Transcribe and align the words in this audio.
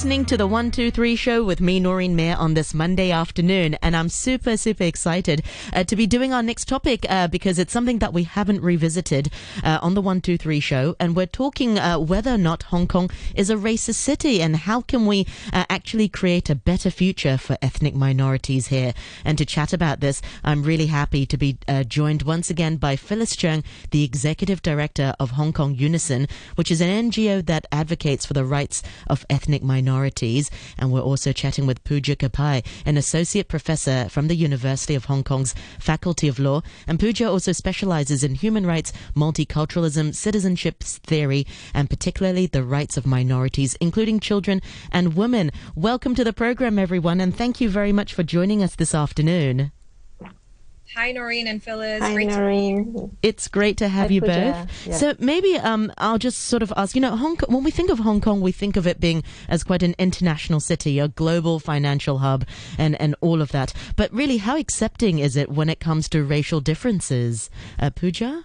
Listening 0.00 0.24
to 0.24 0.38
the 0.38 0.46
123 0.46 1.14
show 1.14 1.44
with 1.44 1.60
me, 1.60 1.78
Noreen 1.78 2.16
Mir, 2.16 2.34
on 2.34 2.54
this 2.54 2.72
Monday 2.72 3.10
afternoon. 3.10 3.74
And 3.82 3.94
I'm 3.94 4.08
super, 4.08 4.56
super 4.56 4.84
excited 4.84 5.42
uh, 5.74 5.84
to 5.84 5.94
be 5.94 6.06
doing 6.06 6.32
our 6.32 6.42
next 6.42 6.68
topic 6.68 7.04
uh, 7.06 7.28
because 7.28 7.58
it's 7.58 7.74
something 7.74 7.98
that 7.98 8.14
we 8.14 8.22
haven't 8.22 8.62
revisited 8.62 9.30
uh, 9.62 9.78
on 9.82 9.92
the 9.92 10.00
123 10.00 10.58
show. 10.58 10.96
And 10.98 11.14
we're 11.14 11.26
talking 11.26 11.78
uh, 11.78 11.98
whether 11.98 12.32
or 12.32 12.38
not 12.38 12.62
Hong 12.62 12.86
Kong 12.86 13.10
is 13.34 13.50
a 13.50 13.56
racist 13.56 13.96
city 13.96 14.40
and 14.40 14.56
how 14.56 14.80
can 14.80 15.04
we 15.04 15.26
uh, 15.52 15.66
actually 15.68 16.08
create 16.08 16.48
a 16.48 16.54
better 16.54 16.90
future 16.90 17.36
for 17.36 17.58
ethnic 17.60 17.94
minorities 17.94 18.68
here. 18.68 18.94
And 19.22 19.36
to 19.36 19.44
chat 19.44 19.74
about 19.74 20.00
this, 20.00 20.22
I'm 20.42 20.62
really 20.62 20.86
happy 20.86 21.26
to 21.26 21.36
be 21.36 21.58
uh, 21.68 21.84
joined 21.84 22.22
once 22.22 22.48
again 22.48 22.78
by 22.78 22.96
Phyllis 22.96 23.36
Cheung, 23.36 23.62
the 23.90 24.02
Executive 24.04 24.62
Director 24.62 25.14
of 25.20 25.32
Hong 25.32 25.52
Kong 25.52 25.74
Unison, 25.74 26.26
which 26.54 26.70
is 26.70 26.80
an 26.80 27.10
NGO 27.10 27.44
that 27.44 27.66
advocates 27.70 28.24
for 28.24 28.32
the 28.32 28.46
rights 28.46 28.82
of 29.06 29.26
ethnic 29.28 29.62
minorities. 29.62 29.89
And 30.78 30.92
we're 30.92 31.00
also 31.00 31.32
chatting 31.32 31.66
with 31.66 31.84
Puja 31.84 32.16
Kapai, 32.16 32.64
an 32.86 32.96
associate 32.96 33.48
professor 33.48 34.08
from 34.08 34.28
the 34.28 34.34
University 34.36 34.94
of 34.94 35.06
Hong 35.06 35.24
Kong's 35.24 35.54
Faculty 35.78 36.28
of 36.28 36.38
Law. 36.38 36.62
And 36.86 36.98
Puja 36.98 37.28
also 37.28 37.52
specializes 37.52 38.22
in 38.22 38.34
human 38.34 38.66
rights, 38.66 38.92
multiculturalism, 39.16 40.14
citizenship 40.14 40.82
theory, 40.82 41.46
and 41.74 41.90
particularly 41.90 42.46
the 42.46 42.62
rights 42.62 42.96
of 42.96 43.06
minorities, 43.06 43.74
including 43.80 44.20
children 44.20 44.60
and 44.92 45.14
women. 45.14 45.50
Welcome 45.74 46.14
to 46.14 46.24
the 46.24 46.32
program, 46.32 46.78
everyone, 46.78 47.20
and 47.20 47.34
thank 47.34 47.60
you 47.60 47.68
very 47.68 47.92
much 47.92 48.14
for 48.14 48.22
joining 48.22 48.62
us 48.62 48.74
this 48.74 48.94
afternoon. 48.94 49.72
Hi, 50.96 51.12
Noreen 51.12 51.46
and 51.46 51.62
Phyllis. 51.62 52.02
Hi, 52.02 52.12
Great 52.14 52.28
Noreen. 52.28 53.16
It's 53.22 53.46
great 53.46 53.76
to 53.76 53.88
have 53.88 54.08
Hi, 54.08 54.14
you 54.14 54.20
Puja. 54.20 54.66
both. 54.66 54.86
Yeah. 54.86 54.94
So 54.96 55.14
maybe 55.20 55.56
um, 55.56 55.92
I'll 55.98 56.18
just 56.18 56.40
sort 56.40 56.62
of 56.62 56.72
ask, 56.76 56.96
you 56.96 57.00
know, 57.00 57.16
Hong 57.16 57.36
Kong, 57.36 57.54
when 57.54 57.62
we 57.62 57.70
think 57.70 57.90
of 57.90 58.00
Hong 58.00 58.20
Kong, 58.20 58.40
we 58.40 58.50
think 58.50 58.76
of 58.76 58.86
it 58.86 58.98
being 58.98 59.22
as 59.48 59.62
quite 59.62 59.84
an 59.84 59.94
international 59.98 60.58
city, 60.58 60.98
a 60.98 61.06
global 61.08 61.60
financial 61.60 62.18
hub, 62.18 62.44
and, 62.76 63.00
and 63.00 63.14
all 63.20 63.40
of 63.40 63.52
that. 63.52 63.72
But 63.94 64.12
really, 64.12 64.38
how 64.38 64.56
accepting 64.56 65.20
is 65.20 65.36
it 65.36 65.48
when 65.50 65.68
it 65.68 65.78
comes 65.78 66.08
to 66.10 66.24
racial 66.24 66.60
differences? 66.60 67.50
Uh, 67.78 67.90
Puja? 67.90 68.44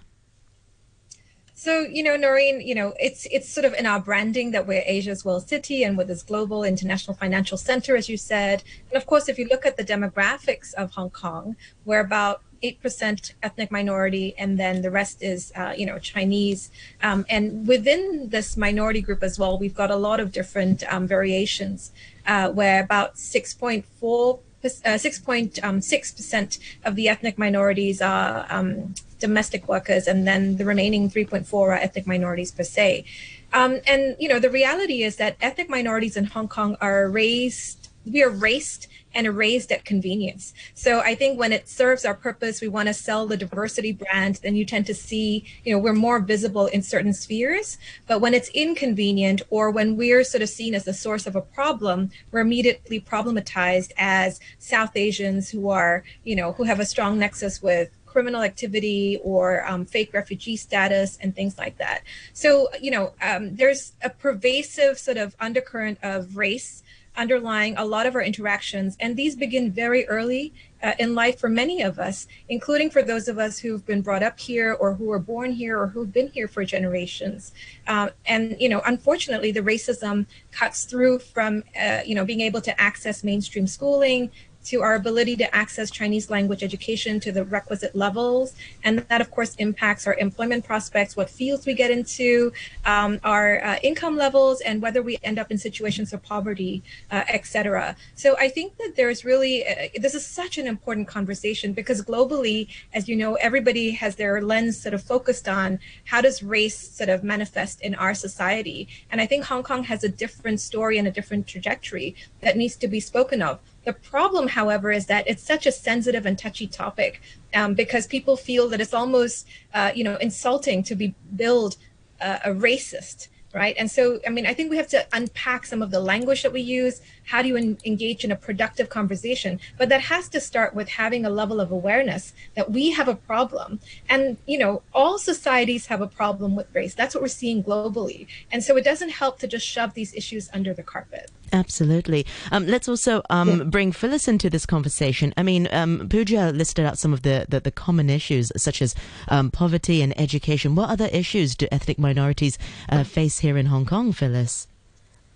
So, 1.66 1.80
you 1.80 2.04
know, 2.04 2.16
Noreen, 2.16 2.62
you 2.62 2.76
know, 2.76 2.94
it's 3.00 3.26
it's 3.32 3.50
sort 3.50 3.66
of 3.66 3.74
in 3.74 3.88
our 3.88 4.00
branding 4.00 4.52
that 4.52 4.68
we're 4.68 4.84
Asia's 4.86 5.26
world 5.26 5.50
city 5.50 5.82
and 5.84 5.98
with 5.98 6.10
this 6.10 6.22
global 6.22 6.64
international 6.64 7.18
financial 7.18 7.58
center, 7.58 7.96
as 7.96 8.08
you 8.08 8.18
said. 8.18 8.64
And 8.92 9.02
of 9.02 9.08
course, 9.08 9.28
if 9.28 9.40
you 9.40 9.48
look 9.48 9.66
at 9.66 9.76
the 9.76 9.84
demographics 9.84 10.76
of 10.76 10.92
Hong 10.92 11.10
Kong, 11.10 11.56
we're 11.84 12.02
about 12.02 12.44
8% 12.62 13.34
ethnic 13.42 13.72
minority, 13.72 14.36
and 14.38 14.60
then 14.60 14.84
the 14.84 14.92
rest 14.92 15.24
is, 15.24 15.52
uh, 15.56 15.74
you 15.76 15.88
know, 15.88 15.98
Chinese. 15.98 16.70
Um, 17.02 17.26
and 17.32 17.68
within 17.68 18.30
this 18.30 18.56
minority 18.56 19.02
group 19.02 19.24
as 19.24 19.40
well, 19.40 19.58
we've 19.58 19.74
got 19.74 19.90
a 19.90 19.96
lot 19.96 20.20
of 20.20 20.32
different 20.32 20.84
um, 20.94 21.08
variations, 21.08 21.92
uh, 22.28 22.50
where 22.52 22.84
about 22.84 23.16
6.4 23.16 23.84
uh, 23.84 24.38
6.6% 24.70 26.60
of 26.84 26.96
the 26.96 27.10
ethnic 27.10 27.38
minorities 27.38 28.02
are 28.02 28.46
um, 28.50 28.96
domestic 29.20 29.68
workers, 29.68 30.08
and 30.08 30.28
then 30.28 30.58
the 30.58 30.66
remaining 30.66 31.10
3.4 31.10 31.54
are 31.54 31.74
ethnic 31.74 32.08
minorities 32.08 32.52
per 32.52 32.64
se. 32.64 33.06
Um, 33.54 33.80
and 33.88 34.16
you 34.20 34.28
know, 34.28 34.40
the 34.40 34.50
reality 34.50 35.04
is 35.04 35.16
that 35.18 35.38
ethnic 35.42 35.70
minorities 35.70 36.18
in 36.18 36.26
Hong 36.26 36.48
Kong 36.48 36.76
are 36.82 37.10
raised, 37.10 37.85
we 38.06 38.24
are 38.24 38.30
raced 38.30 38.88
and 39.16 39.26
erased 39.26 39.72
at 39.72 39.86
convenience. 39.86 40.54
So 40.74 41.00
I 41.00 41.16
think 41.16 41.40
when 41.40 41.54
it 41.54 41.70
serves 41.70 42.04
our 42.04 42.14
purpose, 42.14 42.62
we 42.62 42.68
want 42.68 42.88
to 42.90 42.94
sell 42.94 43.26
the 43.26 43.38
diversity 43.38 43.94
brand, 43.94 44.36
then 44.44 44.56
you 44.56 44.66
tend 44.66 44.86
to 44.88 44.94
see, 44.94 45.46
you 45.64 45.72
know, 45.72 45.80
we're 45.80 45.94
more 45.94 46.20
visible 46.20 46.68
in 46.68 46.84
certain 46.84 47.14
spheres. 47.14 47.78
But 48.08 48.20
when 48.20 48.34
it's 48.34 48.50
inconvenient 48.50 49.42
or 49.50 49.72
when 49.72 49.96
we're 49.96 50.26
sort 50.26 50.42
of 50.42 50.50
seen 50.50 50.76
as 50.76 50.84
the 50.84 50.94
source 50.94 51.26
of 51.26 51.36
a 51.36 51.42
problem, 51.42 52.12
we're 52.32 52.42
immediately 52.42 53.00
problematized 53.00 53.94
as 53.98 54.42
South 54.60 54.96
Asians 54.96 55.50
who 55.50 55.70
are, 55.70 56.04
you 56.26 56.36
know, 56.36 56.52
who 56.52 56.64
have 56.64 56.82
a 56.82 56.86
strong 56.86 57.18
nexus 57.18 57.64
with 57.64 57.90
criminal 58.16 58.44
activity 58.44 59.20
or 59.26 59.66
um, 59.68 59.86
fake 59.86 60.14
refugee 60.14 60.56
status 60.56 61.18
and 61.22 61.36
things 61.36 61.58
like 61.58 61.78
that. 61.80 62.02
So, 62.32 62.70
you 62.82 62.90
know, 62.90 63.12
um, 63.22 63.58
there's 63.58 63.92
a 64.02 64.10
pervasive 64.10 64.98
sort 64.98 65.18
of 65.18 65.36
undercurrent 65.38 66.00
of 66.02 66.38
race 66.38 66.82
underlying 67.18 67.76
a 67.78 67.86
lot 67.86 68.06
of 68.06 68.16
our 68.16 68.22
interactions. 68.22 68.98
And 69.00 69.16
these 69.16 69.36
begin 69.36 69.72
very 69.72 70.08
early 70.08 70.54
uh, 70.84 70.94
in 71.00 71.16
life 71.16 71.40
for 71.40 71.50
many 71.50 71.82
of 71.82 71.98
us, 71.98 72.28
including 72.50 72.90
for 72.90 73.02
those 73.02 73.28
of 73.28 73.38
us 73.40 73.58
who've 73.60 73.86
been 73.86 74.02
brought 74.02 74.24
up 74.24 74.40
here 74.40 74.74
or 74.74 74.94
who 74.94 75.06
were 75.06 75.20
born 75.20 75.52
here 75.52 75.80
or 75.80 75.88
who've 75.88 76.12
been 76.12 76.28
here 76.28 76.48
for 76.48 76.64
generations. 76.64 77.54
Uh, 77.88 78.10
and, 78.26 78.56
you 78.60 78.70
know, 78.70 78.82
unfortunately, 78.86 79.52
the 79.52 79.62
racism 79.62 80.26
cuts 80.52 80.84
through 80.86 81.20
from, 81.20 81.64
uh, 81.80 82.02
you 82.06 82.16
know, 82.16 82.26
being 82.26 82.42
able 82.42 82.62
to 82.62 82.80
access 82.80 83.24
mainstream 83.24 83.68
schooling 83.68 84.30
to 84.66 84.82
our 84.82 84.96
ability 84.96 85.36
to 85.38 85.56
access 85.56 85.90
Chinese 85.92 86.30
language 86.30 86.64
education 86.64 87.20
to 87.20 87.32
the 87.32 87.44
requisite 87.44 87.96
levels. 87.96 88.54
And 88.84 89.00
that, 89.00 89.22
of 89.22 89.32
course, 89.32 89.56
impacts 89.56 90.08
our 90.08 90.16
employment 90.16 90.66
prospects, 90.66 91.16
what 91.16 91.30
fields 91.30 91.66
we 91.66 91.74
get 91.74 91.92
into, 91.92 92.52
um, 92.86 93.20
our 93.24 93.64
uh, 93.64 93.78
income 93.84 94.16
levels, 94.18 94.62
and 94.62 94.82
whether 94.82 95.02
we 95.02 95.18
end 95.24 95.38
up 95.40 95.52
in 95.52 95.58
situations 95.58 96.14
of 96.14 96.22
poverty, 96.24 96.84
uh, 97.12 97.24
et 97.28 97.46
cetera. 97.46 97.96
So 98.16 98.36
I 98.38 98.50
think 98.50 98.78
that 98.78 98.96
there's 98.96 99.24
really, 99.24 99.68
uh, 99.68 99.88
this 100.00 100.16
is 100.16 100.26
such 100.26 100.58
an 100.58 100.68
important 100.68 101.08
conversation 101.08 101.74
because 101.74 102.02
globally, 102.02 102.68
as 102.94 103.08
you 103.08 103.16
know, 103.16 103.36
everybody 103.36 103.92
has 103.92 104.16
their 104.16 104.42
lens 104.42 104.82
sort 104.82 104.94
of 104.94 105.04
focused 105.04 105.48
on 105.48 105.80
how 106.06 106.22
does 106.22 106.42
race 106.42 106.78
sort 106.78 107.10
of 107.10 107.24
manifest 107.24 107.82
in 107.82 107.96
our 107.96 108.14
society. 108.14 108.88
And 109.12 109.22
I 109.22 109.26
think 109.26 109.46
Hong 109.46 109.64
Kong 109.64 109.84
has 109.84 110.04
a 110.04 110.10
different 110.10 110.60
story 110.60 110.98
and 110.98 111.08
a 111.08 111.12
different 111.12 111.48
trajectory 111.48 112.16
that 112.42 112.58
needs 112.58 112.76
to 112.78 112.88
be 112.88 113.00
spoken 113.00 113.42
of. 113.42 113.60
The 113.86 113.94
problem, 113.94 114.48
however, 114.48 114.92
is 114.92 115.06
that 115.06 115.28
it's 115.28 115.44
such 115.44 115.66
a 115.68 115.72
sensitive 115.72 116.26
and 116.26 116.38
touchy 116.38 116.68
topic 116.68 117.22
um, 117.54 117.76
because 117.76 118.08
people 118.08 118.36
feel 118.36 118.68
that 118.70 118.82
it's 118.82 118.94
almost, 118.94 119.48
uh, 119.74 119.92
you 119.96 120.04
know, 120.04 120.16
insulting 120.18 120.84
to 120.84 120.96
be 120.96 121.14
billed 121.36 121.78
uh, 122.20 122.40
a 122.44 122.50
racist, 122.50 123.28
right? 123.56 123.74
And 123.80 123.90
so, 123.90 124.20
I 124.28 124.30
mean, 124.30 124.46
I 124.46 124.54
think 124.54 124.70
we 124.70 124.76
have 124.76 124.90
to 124.90 125.08
unpack 125.14 125.66
some 125.66 125.82
of 125.82 125.90
the 125.90 126.02
language 126.02 126.44
that 126.44 126.52
we 126.52 126.60
use. 126.60 127.02
How 127.28 127.42
do 127.42 127.48
you 127.48 127.56
en- 127.56 127.78
engage 127.86 128.26
in 128.26 128.32
a 128.32 128.36
productive 128.36 128.90
conversation? 128.90 129.62
But 129.78 129.88
that 129.90 130.02
has 130.02 130.28
to 130.30 130.42
start 130.42 130.76
with 130.76 130.90
having 130.90 131.26
a 131.26 131.30
level 131.30 131.62
of 131.62 131.72
awareness 131.72 132.34
that 132.56 132.70
we 132.70 132.92
have 132.92 133.08
a 133.08 133.16
problem, 133.16 133.80
and 134.10 134.38
you 134.46 134.58
know, 134.58 134.84
all 134.94 135.18
societies 135.18 135.88
have 135.88 136.02
a 136.02 136.08
problem 136.08 136.56
with 136.56 136.68
race. 136.76 136.94
That's 136.94 137.16
what 137.16 137.22
we're 137.22 137.30
seeing 137.30 137.64
globally, 137.64 138.28
and 138.52 138.62
so 138.62 138.76
it 138.76 138.84
doesn't 138.84 139.10
help 139.10 139.40
to 139.40 139.48
just 139.48 139.66
shove 139.66 139.94
these 139.94 140.14
issues 140.14 140.50
under 140.54 140.74
the 140.74 140.84
carpet. 140.84 141.32
Absolutely. 141.54 142.26
Um, 142.52 142.68
let's 142.68 142.90
also 142.90 143.22
um, 143.30 143.70
bring 143.70 143.92
Phyllis 143.92 144.28
into 144.28 144.50
this 144.50 144.66
conversation. 144.66 145.34
I 145.38 145.44
mean, 145.44 145.70
um, 145.72 146.08
Puja 146.10 146.52
listed 146.52 146.86
out 146.86 146.98
some 146.98 147.14
of 147.14 147.22
the, 147.22 147.46
the, 147.48 147.60
the 147.60 147.72
common 147.72 148.10
issues, 148.10 148.52
such 148.58 148.82
as 148.82 148.96
um, 149.30 149.52
poverty 149.52 150.02
and 150.02 150.20
education. 150.20 150.76
What 150.76 150.90
other 150.90 151.06
issues 151.06 151.56
do 151.56 151.68
ethnic 151.72 151.98
minorities 151.98 152.58
uh, 152.90 153.04
face 153.04 153.40
here 153.46 153.60
in 153.60 153.68
Hong 153.68 153.86
Kong, 153.86 154.12
Phyllis? 154.12 154.68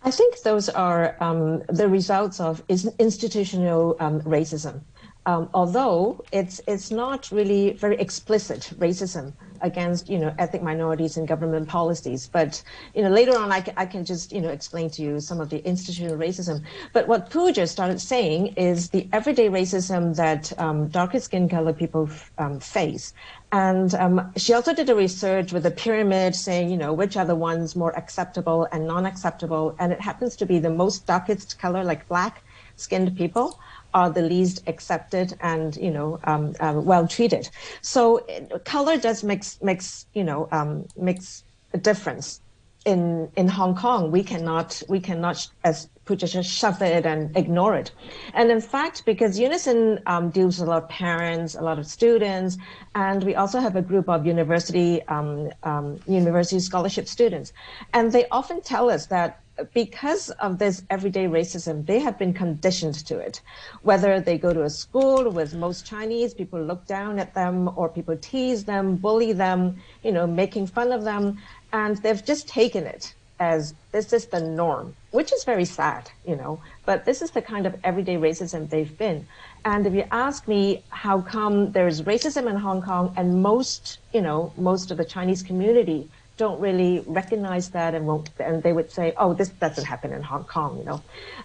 I 0.03 0.09
think 0.09 0.41
those 0.41 0.67
are 0.67 1.15
um, 1.19 1.61
the 1.67 1.87
results 1.87 2.39
of 2.39 2.63
institutional 2.67 3.95
um, 3.99 4.21
racism. 4.21 4.81
Um, 5.27 5.47
although 5.53 6.23
it's 6.31 6.59
it's 6.65 6.89
not 6.89 7.29
really 7.31 7.73
very 7.73 7.97
explicit 8.05 8.61
racism 8.79 9.33
against 9.61 10.09
you 10.09 10.17
know 10.17 10.33
ethnic 10.37 10.61
minorities 10.61 11.17
and 11.17 11.27
government 11.27 11.67
policies, 11.67 12.27
but 12.27 12.61
you 12.93 13.01
know 13.01 13.09
later 13.09 13.37
on 13.37 13.51
I 13.51 13.63
I 13.77 13.85
can 13.85 14.05
just 14.05 14.31
you 14.31 14.41
know 14.41 14.49
explain 14.49 14.89
to 14.91 15.01
you 15.01 15.19
some 15.19 15.39
of 15.39 15.49
the 15.49 15.59
institutional 15.65 16.17
racism. 16.17 16.63
But 16.93 17.07
what 17.07 17.29
Puja 17.29 17.67
started 17.67 18.01
saying 18.01 18.47
is 18.55 18.89
the 18.89 19.07
everyday 19.13 19.49
racism 19.49 20.15
that 20.15 20.57
um, 20.59 20.87
darker 20.87 21.19
skin 21.19 21.49
color 21.49 21.73
people 21.73 22.09
um, 22.37 22.59
face, 22.59 23.13
and 23.51 23.93
um, 23.95 24.31
she 24.37 24.53
also 24.53 24.73
did 24.73 24.89
a 24.89 24.95
research 24.95 25.53
with 25.53 25.65
a 25.65 25.71
pyramid 25.71 26.35
saying 26.35 26.69
you 26.69 26.77
know 26.77 26.93
which 26.93 27.17
are 27.17 27.25
the 27.25 27.35
ones 27.35 27.75
more 27.75 27.97
acceptable 27.97 28.67
and 28.71 28.87
non-acceptable, 28.87 29.75
and 29.79 29.91
it 29.91 30.01
happens 30.01 30.35
to 30.37 30.45
be 30.45 30.59
the 30.59 30.69
most 30.69 31.05
darkest 31.05 31.59
color 31.59 31.83
like 31.83 32.07
black 32.07 32.43
skinned 32.75 33.15
people 33.17 33.59
are 33.93 34.09
the 34.09 34.21
least 34.21 34.63
accepted 34.67 35.35
and 35.41 35.75
you 35.77 35.91
know 35.91 36.19
um, 36.23 36.55
uh, 36.59 36.73
well 36.75 37.07
treated. 37.07 37.49
So 37.81 38.25
color 38.65 38.97
does 38.97 39.23
makes 39.23 39.61
makes 39.61 40.05
you 40.13 40.23
know 40.23 40.47
um, 40.51 40.87
makes 40.97 41.43
a 41.73 41.77
difference. 41.77 42.41
In 42.85 43.29
in 43.35 43.47
Hong 43.47 43.75
Kong, 43.75 44.11
we 44.11 44.23
cannot 44.23 44.81
we 44.87 44.99
cannot 44.99 45.47
as 45.63 45.89
just 46.15 46.49
shove 46.49 46.81
it 46.81 47.05
and 47.05 47.35
ignore 47.37 47.75
it. 47.75 47.91
And 48.33 48.49
in 48.51 48.61
fact, 48.61 49.05
because 49.05 49.39
Unison 49.39 49.99
um, 50.07 50.29
deals 50.29 50.59
with 50.59 50.67
a 50.67 50.71
lot 50.71 50.83
of 50.83 50.89
parents, 50.89 51.55
a 51.55 51.61
lot 51.61 51.77
of 51.79 51.85
students, 51.85 52.57
and 52.95 53.23
we 53.23 53.35
also 53.35 53.59
have 53.59 53.75
a 53.75 53.81
group 53.81 54.09
of 54.09 54.25
university 54.25 55.03
um, 55.03 55.51
um, 55.63 55.99
university 56.07 56.59
scholarship 56.59 57.07
students, 57.07 57.53
and 57.93 58.11
they 58.11 58.27
often 58.29 58.61
tell 58.61 58.89
us 58.89 59.05
that 59.07 59.41
because 59.73 60.29
of 60.31 60.57
this 60.57 60.83
everyday 60.89 61.27
racism, 61.27 61.85
they 61.85 61.99
have 61.99 62.17
been 62.17 62.33
conditioned 62.33 63.05
to 63.07 63.17
it. 63.17 63.41
Whether 63.83 64.19
they 64.19 64.37
go 64.37 64.53
to 64.53 64.63
a 64.63 64.69
school 64.69 65.29
with 65.29 65.53
most 65.53 65.85
Chinese, 65.85 66.33
people 66.33 66.61
look 66.61 66.85
down 66.85 67.19
at 67.19 67.33
them, 67.33 67.69
or 67.75 67.89
people 67.89 68.17
tease 68.17 68.63
them, 68.65 68.95
bully 68.95 69.33
them, 69.33 69.81
you 70.03 70.11
know, 70.11 70.27
making 70.27 70.67
fun 70.67 70.91
of 70.91 71.03
them, 71.03 71.39
and 71.73 71.97
they've 71.97 72.25
just 72.25 72.47
taken 72.47 72.85
it 72.85 73.13
as 73.39 73.73
this 73.93 74.11
is 74.11 74.25
the 74.25 74.41
norm, 74.41 74.93
which 75.11 75.31
is 75.31 75.43
very 75.45 75.63
sad, 75.63 76.11
you 76.27 76.35
know, 76.35 76.59
but 76.85 77.05
this 77.05 77.21
is 77.21 77.31
the 77.31 77.41
kind 77.41 77.65
of 77.65 77.73
everyday 77.83 78.17
racism 78.17 78.69
they've 78.69 78.97
been. 78.97 79.25
And 79.63 79.87
if 79.87 79.93
you 79.93 80.03
ask 80.11 80.47
me 80.47 80.83
how 80.89 81.21
come 81.21 81.71
there's 81.71 82.01
racism 82.01 82.49
in 82.49 82.57
Hong 82.57 82.81
Kong 82.81 83.13
and 83.15 83.41
most, 83.41 83.99
you 84.13 84.21
know, 84.21 84.51
most 84.57 84.91
of 84.91 84.97
the 84.97 85.05
Chinese 85.05 85.41
community 85.41 86.09
don't 86.39 86.59
really 86.61 87.03
recognize 87.05 87.69
that 87.71 87.93
and 87.93 88.07
won't, 88.07 88.29
and 88.39 88.63
they 88.63 88.71
would 88.71 88.89
say, 88.89 89.13
oh, 89.17 89.33
this 89.33 89.49
doesn't 89.49 89.83
happen 89.83 90.13
in 90.13 90.23
Hong 90.23 90.45
Kong, 90.45 90.77
you 90.79 90.85
know. 90.85 91.03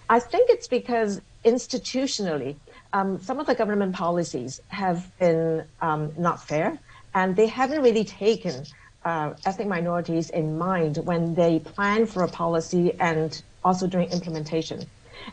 I 0.09 0.19
think 0.19 0.49
it's 0.49 0.69
because 0.69 1.21
institutionally, 1.43 2.55
um, 2.93 3.21
some 3.21 3.37
of 3.41 3.45
the 3.45 3.55
government 3.55 3.93
policies 3.93 4.61
have 4.69 4.99
been 5.19 5.65
um, 5.81 6.13
not 6.17 6.37
fair 6.47 6.79
and 7.13 7.35
they 7.35 7.47
haven't 7.47 7.81
really 7.81 8.05
taken 8.05 8.65
uh, 9.03 9.33
ethnic 9.45 9.67
minorities 9.67 10.29
in 10.29 10.57
mind 10.57 10.97
when 11.09 11.35
they 11.35 11.59
plan 11.59 12.05
for 12.05 12.23
a 12.23 12.27
policy 12.29 12.93
and 12.99 13.43
also 13.65 13.87
during 13.87 14.09
implementation. 14.11 14.79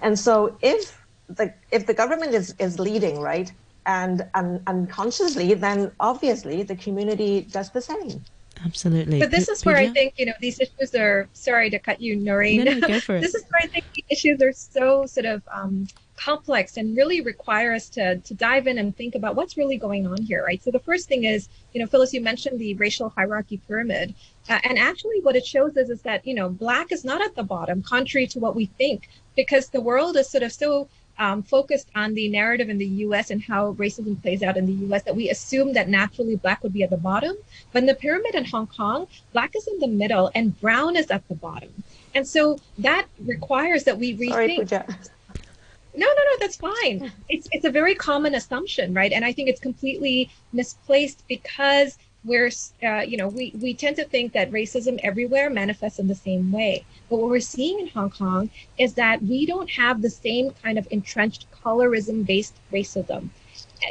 And 0.00 0.19
so 0.19 0.56
if 0.61 1.00
the, 1.29 1.55
if 1.70 1.87
the 1.87 1.94
government 1.94 2.35
is, 2.35 2.55
is 2.59 2.81
leading, 2.81 3.20
right, 3.20 3.50
and 3.87 4.26
un- 4.35 4.61
unconsciously, 4.67 5.55
then 5.55 5.93
obviously 6.00 6.64
the 6.64 6.76
community 6.76 7.43
does 7.43 7.70
the 7.70 7.81
same. 7.81 8.25
Absolutely. 8.64 9.19
But 9.19 9.31
this 9.31 9.49
is 9.49 9.64
where 9.64 9.76
I 9.76 9.88
think, 9.88 10.14
you 10.19 10.26
know, 10.26 10.32
these 10.41 10.61
issues 10.61 10.94
are, 10.94 11.29
sorry 11.32 11.70
to 11.70 11.79
cut 11.79 12.00
you, 12.00 12.17
Noreen. 12.17 12.64
No, 12.64 12.75
no, 12.75 12.88
go 12.88 13.00
for 13.00 13.17
it. 13.17 13.20
this 13.20 13.35
is 13.35 13.43
where 13.44 13.61
I 13.62 13.67
think 13.67 13.85
the 13.94 14.05
issues 14.11 14.41
are 14.43 14.53
so 14.53 15.06
sort 15.06 15.26
of 15.26 15.43
um, 15.53 15.87
complex 16.17 16.76
and 16.76 16.97
really 16.97 17.20
require 17.20 17.73
us 17.73 17.88
to, 17.91 18.19
to 18.19 18.35
dive 18.35 18.67
in 18.67 18.79
and 18.79 18.97
think 18.97 19.14
about 19.14 19.35
what's 19.35 19.56
really 19.56 19.76
going 19.76 20.06
on 20.06 20.23
here, 20.23 20.44
right? 20.44 20.62
So 20.62 20.70
the 20.70 20.79
first 20.79 21.09
thing 21.09 21.25
is, 21.25 21.49
you 21.73 21.81
know, 21.81 21.87
Phyllis, 21.87 22.12
you 22.12 22.20
mentioned 22.20 22.59
the 22.59 22.75
racial 22.75 23.09
hierarchy 23.09 23.61
pyramid. 23.67 24.14
Uh, 24.49 24.61
and 24.64 24.79
actually 24.79 25.20
what 25.23 25.37
it 25.37 25.47
shows 25.47 25.76
is, 25.76 25.91
is 25.91 26.03
that, 26.03 26.26
you 26.26 26.35
know, 26.35 26.49
black 26.49 26.93
is 26.93 27.05
not 27.05 27.23
at 27.23 27.35
the 27.35 27.43
bottom, 27.43 27.82
contrary 27.82 28.26
to 28.29 28.38
what 28.38 28.55
we 28.55 28.67
think, 28.67 29.09
because 29.37 29.69
the 29.69 29.81
world 29.81 30.17
is 30.17 30.29
sort 30.29 30.43
of 30.43 30.53
so 30.53 30.88
um, 31.19 31.43
focused 31.43 31.88
on 31.94 32.14
the 32.14 32.29
narrative 32.29 32.69
in 32.69 32.79
the 32.79 32.87
US 32.87 33.31
and 33.31 33.43
how 33.43 33.75
racism 33.75 34.20
plays 34.20 34.43
out 34.43 34.56
in 34.56 34.67
the 34.67 34.87
US 34.87 35.03
that 35.03 35.17
we 35.17 35.31
assume 35.31 35.73
that 35.75 35.88
naturally 35.88 36.37
black 36.37 36.62
would 36.62 36.73
be 36.73 36.82
at 36.82 36.91
the 36.91 36.97
bottom. 36.97 37.37
But 37.73 37.82
in 37.82 37.87
the 37.87 37.94
pyramid 37.94 38.35
in 38.35 38.44
Hong 38.44 38.67
Kong, 38.67 39.06
black 39.32 39.55
is 39.56 39.67
in 39.67 39.79
the 39.79 39.88
middle 39.88 40.31
and 40.35 40.59
brown 40.61 40.97
is 40.97 41.11
at 41.11 41.26
the 41.29 41.35
bottom. 41.35 41.82
And 42.14 42.26
so 42.26 42.59
that 42.79 43.06
requires 43.25 43.85
that 43.85 43.99
we 43.99 44.17
rethink. 44.17 44.69
Sorry, 44.69 44.87
no, 45.94 46.06
no, 46.06 46.12
no, 46.12 46.37
that's 46.41 46.56
fine. 46.56 47.12
It's 47.29 47.49
it's 47.53 47.64
a 47.67 47.70
very 47.70 47.94
common 47.94 48.35
assumption, 48.35 48.94
right? 48.94 49.12
And 49.12 49.25
I 49.25 49.32
think 49.32 49.49
it's 49.49 49.61
completely 49.61 50.31
misplaced 50.53 51.26
because 51.29 51.99
we're, 52.24 52.50
uh, 52.82 53.00
you 53.00 53.16
know, 53.16 53.28
we, 53.28 53.52
we 53.60 53.74
tend 53.74 53.96
to 53.96 54.04
think 54.04 54.32
that 54.32 54.50
racism 54.50 55.00
everywhere 55.02 55.50
manifests 55.50 55.98
in 55.98 56.06
the 56.06 56.14
same 56.14 56.52
way. 56.52 56.84
But 57.10 57.16
what 57.16 57.30
we're 57.30 57.40
seeing 57.40 57.80
in 57.80 57.88
Hong 57.88 58.10
Kong 58.10 58.50
is 58.78 58.94
that 58.94 59.22
we 59.22 59.46
don't 59.46 59.70
have 59.70 60.02
the 60.02 60.10
same 60.10 60.52
kind 60.62 60.78
of 60.78 60.86
entrenched 60.90 61.46
colorism 61.64 62.24
based 62.24 62.54
racism, 62.72 63.28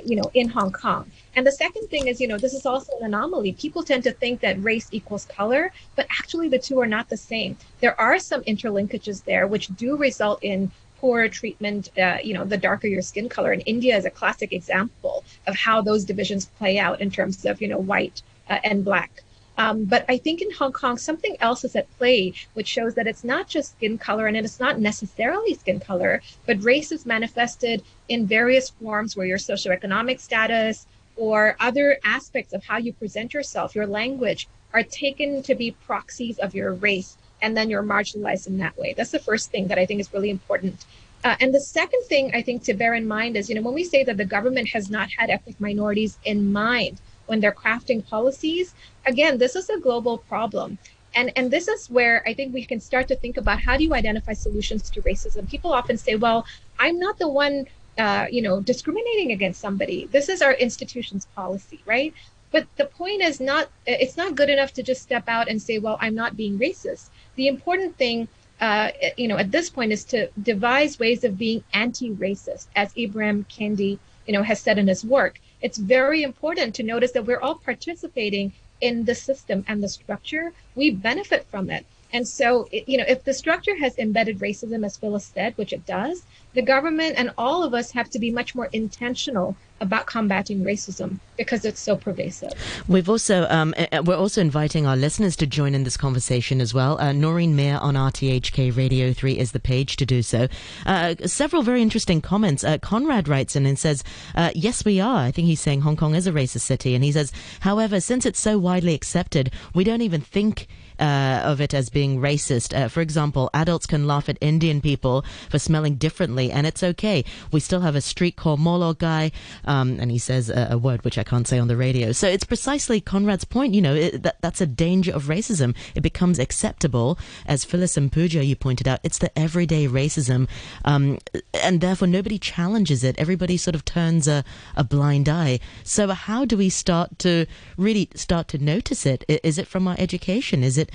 you 0.06 0.16
know, 0.16 0.32
in 0.34 0.48
Hong 0.50 0.72
Kong. 0.72 1.12
And 1.36 1.46
the 1.46 1.52
second 1.52 1.88
thing 1.90 2.08
is, 2.08 2.22
you 2.22 2.28
know, 2.28 2.38
this 2.38 2.54
is 2.54 2.66
also 2.66 2.94
an 3.00 3.06
anomaly. 3.06 3.54
People 3.54 3.84
tend 3.84 4.04
to 4.04 4.12
think 4.12 4.40
that 4.42 4.62
race 4.64 4.88
equals 4.92 5.26
color, 5.26 5.72
but 5.96 6.08
actually 6.10 6.48
the 6.48 6.60
two 6.60 6.80
are 6.80 6.88
not 6.88 7.10
the 7.10 7.18
same. 7.18 7.58
There 7.80 8.00
are 8.00 8.20
some 8.20 8.42
interlinkages 8.44 9.24
there 9.24 9.48
which 9.48 9.68
do 9.76 9.98
result 9.98 10.40
in 10.42 10.72
poorer 11.02 11.28
treatment, 11.28 11.90
uh, 11.98 12.20
you 12.24 12.34
know, 12.36 12.46
the 12.46 12.58
darker 12.58 12.88
your 12.88 13.02
skin 13.02 13.28
color. 13.28 13.52
And 13.52 13.64
India 13.66 13.98
is 13.98 14.06
a 14.06 14.12
classic 14.12 14.54
example 14.54 15.26
of 15.48 15.56
how 15.56 15.82
those 15.82 16.06
divisions 16.06 16.46
play 16.46 16.78
out 16.78 17.02
in 17.02 17.10
terms 17.10 17.44
of, 17.44 17.60
you 17.60 17.68
know, 17.68 17.80
white 17.80 18.22
uh, 18.50 18.60
and 18.64 18.86
black. 18.86 19.24
Um, 19.58 19.86
but 19.86 20.06
I 20.08 20.18
think 20.18 20.42
in 20.42 20.52
Hong 20.52 20.72
Kong, 20.72 20.98
something 20.98 21.36
else 21.40 21.64
is 21.64 21.76
at 21.76 21.92
play, 21.98 22.34
which 22.54 22.68
shows 22.68 22.94
that 22.96 23.08
it's 23.08 23.24
not 23.24 23.48
just 23.48 23.72
skin 23.72 23.98
color 23.98 24.28
and 24.28 24.38
it's 24.38 24.60
not 24.60 24.80
necessarily 24.80 25.56
skin 25.56 25.80
color, 25.80 26.22
but 26.46 26.64
race 26.64 26.92
is 26.92 27.06
manifested 27.06 27.84
in 28.08 28.26
various 28.26 28.70
forms 28.70 29.18
where 29.18 29.26
your 29.26 29.38
socioeconomic 29.38 30.20
status 30.20 30.86
or 31.16 31.58
other 31.60 31.98
aspects 32.04 32.54
of 32.54 32.64
how 32.64 32.78
you 32.78 32.94
present 32.94 33.34
yourself, 33.34 33.76
your 33.76 33.88
language, 33.88 34.48
are 34.74 34.84
taken 34.84 35.44
to 35.44 35.54
be 35.56 35.72
proxies 35.72 36.40
of 36.40 36.56
your 36.56 36.74
race 36.74 37.18
and 37.42 37.56
then 37.56 37.70
you're 37.70 37.84
marginalized 37.84 38.48
in 38.48 38.58
that 38.58 38.78
way. 38.78 38.94
That's 38.96 39.12
the 39.12 39.20
first 39.20 39.52
thing 39.52 39.68
that 39.68 39.78
I 39.78 39.86
think 39.86 40.00
is 40.00 40.14
really 40.14 40.30
important. 40.30 40.86
Uh, 41.24 41.36
and 41.40 41.54
the 41.54 41.60
second 41.60 42.04
thing 42.06 42.32
I 42.34 42.42
think 42.42 42.64
to 42.64 42.74
bear 42.74 42.94
in 42.96 43.08
mind 43.08 43.38
is, 43.38 43.48
you 43.50 43.56
know, 43.56 43.62
when 43.62 43.74
we 43.74 43.84
say 43.84 44.04
that 44.04 44.18
the 44.18 44.26
government 44.26 44.70
has 44.70 44.90
not 44.90 45.10
had 45.18 45.30
ethnic 45.30 45.60
minorities 45.60 46.18
in 46.24 46.52
mind 46.52 47.00
when 47.28 47.40
they're 47.40 47.52
crafting 47.52 48.06
policies, 48.08 48.74
again, 49.06 49.38
this 49.38 49.56
is 49.56 49.70
a 49.70 49.80
global 49.80 50.18
problem. 50.18 50.78
And, 51.14 51.32
and 51.36 51.52
this 51.52 51.68
is 51.68 51.90
where 51.90 52.24
I 52.28 52.34
think 52.34 52.54
we 52.54 52.66
can 52.66 52.80
start 52.80 53.08
to 53.10 53.16
think 53.16 53.38
about 53.38 53.62
how 53.62 53.78
do 53.78 53.84
you 53.84 53.94
identify 53.94 54.34
solutions 54.34 54.90
to 54.92 55.02
racism. 55.02 55.48
People 55.50 55.74
often 55.74 55.98
say, 55.98 56.16
well, 56.16 56.46
I'm 56.80 56.98
not 56.98 57.20
the 57.20 57.28
one, 57.28 57.66
uh, 57.98 58.28
you 58.32 58.42
know, 58.42 58.62
discriminating 58.62 59.32
against 59.32 59.60
somebody. 59.60 60.06
This 60.06 60.30
is 60.30 60.42
our 60.42 60.54
institution's 60.54 61.26
policy, 61.36 61.82
right? 61.86 62.14
But 62.52 62.68
the 62.76 62.86
point 62.86 63.22
is 63.22 63.40
not, 63.40 63.70
it's 63.86 64.18
not 64.18 64.36
good 64.36 64.50
enough 64.50 64.74
to 64.74 64.84
just 64.84 65.02
step 65.02 65.24
out 65.28 65.48
and 65.48 65.62
say, 65.62 65.80
well, 65.80 65.98
I'm 66.02 66.16
not 66.16 66.36
being 66.36 66.60
racist 66.60 67.10
the 67.36 67.48
important 67.48 67.98
thing 67.98 68.28
uh, 68.60 68.92
you 69.18 69.28
know, 69.28 69.38
at 69.38 69.52
this 69.52 69.72
point 69.72 69.92
is 69.92 70.04
to 70.06 70.30
devise 70.40 71.00
ways 71.00 71.24
of 71.24 71.36
being 71.36 71.64
anti-racist, 71.74 72.68
as 72.76 72.94
Ibram 72.94 73.46
Kendi, 73.48 73.98
you 74.28 74.34
know, 74.34 74.44
has 74.44 74.60
said 74.60 74.78
in 74.78 74.88
his 74.88 75.04
work. 75.04 75.40
It's 75.62 75.80
very 75.80 76.22
important 76.22 76.76
to 76.76 76.84
notice 76.84 77.12
that 77.14 77.26
we're 77.26 77.40
all 77.40 77.56
participating 77.56 78.54
in 78.80 79.06
the 79.06 79.16
system 79.16 79.66
and 79.68 79.82
the 79.82 79.90
structure. 79.90 80.54
We 80.76 80.92
benefit 80.92 81.48
from 81.50 81.72
it. 81.72 81.88
And 82.14 82.28
so, 82.28 82.68
you 82.72 82.98
know, 82.98 83.06
if 83.08 83.24
the 83.24 83.34
structure 83.34 83.76
has 83.78 83.98
embedded 83.98 84.40
racism, 84.40 84.86
as 84.86 84.98
Phyllis 84.98 85.26
said, 85.26 85.58
which 85.58 85.74
it 85.74 85.86
does, 85.86 86.24
the 86.54 86.62
government 86.62 87.16
and 87.18 87.32
all 87.38 87.64
of 87.64 87.74
us 87.74 87.92
have 87.92 88.10
to 88.10 88.20
be 88.20 88.32
much 88.32 88.54
more 88.54 88.70
intentional 88.74 89.56
about 89.80 90.06
combating 90.06 90.64
racism 90.64 91.20
because 91.38 91.66
it's 91.66 91.80
so 91.80 91.96
pervasive. 91.96 92.52
We've 92.88 93.10
also 93.10 93.48
um, 93.50 93.74
we're 94.04 94.16
also 94.16 94.40
inviting 94.40 94.86
our 94.86 94.96
listeners 94.96 95.36
to 95.38 95.48
join 95.48 95.74
in 95.74 95.84
this 95.84 95.98
conversation 95.98 96.62
as 96.62 96.74
well. 96.74 97.00
Uh, 97.00 97.12
Noreen 97.14 97.56
Mir 97.56 97.78
on 97.78 97.96
RTHK 97.96 98.76
Radio 98.78 99.12
Three 99.12 99.38
is 99.40 99.54
the 99.54 99.60
page 99.60 99.96
to 99.96 100.06
do 100.06 100.22
so. 100.22 100.48
Uh, 100.86 101.16
several 101.26 101.64
very 101.64 101.82
interesting 101.82 102.22
comments. 102.22 102.64
Uh, 102.64 102.78
Conrad 102.78 103.28
writes 103.28 103.56
in 103.56 103.66
and 103.66 103.80
says, 103.80 104.04
uh, 104.36 104.52
"Yes, 104.54 104.86
we 104.86 105.00
are." 105.00 105.24
I 105.24 105.32
think 105.32 105.48
he's 105.48 105.62
saying 105.62 105.82
Hong 105.82 105.98
Kong 105.98 106.14
is 106.14 106.28
a 106.28 106.32
racist 106.32 106.62
city, 106.62 106.94
and 106.94 107.04
he 107.04 107.12
says, 107.12 107.32
"However, 107.62 108.00
since 108.00 108.26
it's 108.26 108.40
so 108.40 108.60
widely 108.60 108.94
accepted, 108.94 109.52
we 109.74 109.84
don't 109.84 110.02
even 110.02 110.22
think." 110.22 110.68
Uh, 111.02 111.42
of 111.46 111.60
it 111.60 111.74
as 111.74 111.90
being 111.90 112.20
racist. 112.20 112.78
Uh, 112.78 112.88
for 112.88 113.02
example, 113.02 113.50
adults 113.56 113.88
can 113.88 114.06
laugh 114.06 114.30
at 114.30 114.38
Indian 114.40 114.82
people 114.82 115.26
for 115.50 115.58
smelling 115.58 115.96
differently, 115.96 116.52
and 116.52 116.68
it's 116.68 116.84
okay. 116.84 117.26
We 117.52 117.60
still 117.60 117.82
have 117.82 117.96
a 117.96 118.02
street 118.02 118.36
called 118.36 118.60
Mo 118.60 118.76
Lo 118.76 118.94
Kai, 118.94 119.32
um, 119.66 119.98
and 120.00 120.12
he 120.12 120.20
says 120.20 120.52
a, 120.52 120.68
a, 120.72 120.78
word 120.78 121.04
which 121.04 121.18
I 121.18 121.24
can't 121.24 121.48
say 121.48 121.58
on 121.58 121.68
the 121.68 121.76
radio. 121.76 122.12
So 122.12 122.28
it's 122.28 122.44
precisely 122.44 123.02
Conrad's 123.02 123.46
point. 123.46 123.74
You 123.74 123.82
know, 123.82 123.96
it, 123.96 124.22
that, 124.22 124.40
that's 124.42 124.62
a 124.62 124.68
danger 124.68 125.12
of 125.12 125.24
racism. 125.24 125.76
It 125.96 126.02
becomes 126.02 126.38
acceptable, 126.38 127.18
as 127.48 127.66
Phyllis 127.66 127.98
and 127.98 128.12
Puja 128.12 128.46
you 128.46 128.56
pointed 128.56 128.88
out. 128.88 129.00
It's 129.02 129.18
the 129.18 129.36
everyday 129.36 129.88
racism, 129.88 130.48
um, 130.86 131.18
and 131.56 131.82
therefore 131.82 132.10
nobody 132.10 132.38
challenges 132.38 133.04
it. 133.04 133.18
Everybody 133.18 133.58
sort 133.58 133.74
of 133.74 133.86
turns 133.86 134.28
a, 134.28 134.44
a 134.76 134.84
blind 134.84 135.28
eye. 135.28 135.62
So 135.84 136.10
how 136.10 136.46
do 136.46 136.58
we 136.58 136.70
start 136.70 137.18
to 137.20 137.48
really 137.76 138.08
start 138.14 138.48
to 138.50 138.60
notice 138.60 139.08
it? 139.08 139.26
Is 139.28 139.58
it 139.58 139.66
from 139.66 139.88
our 139.88 139.96
education? 139.98 140.64
Is 140.64 140.78
it 140.78 140.91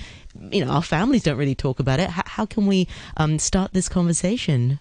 you 0.51 0.63
know, 0.63 0.71
our 0.71 0.83
families 0.83 1.23
don't 1.23 1.37
really 1.37 1.55
talk 1.55 1.79
about 1.79 1.99
it. 1.99 2.09
How, 2.09 2.23
how 2.25 2.45
can 2.45 2.67
we 2.67 2.87
um, 3.15 3.39
start 3.39 3.73
this 3.73 3.89
conversation? 3.89 4.79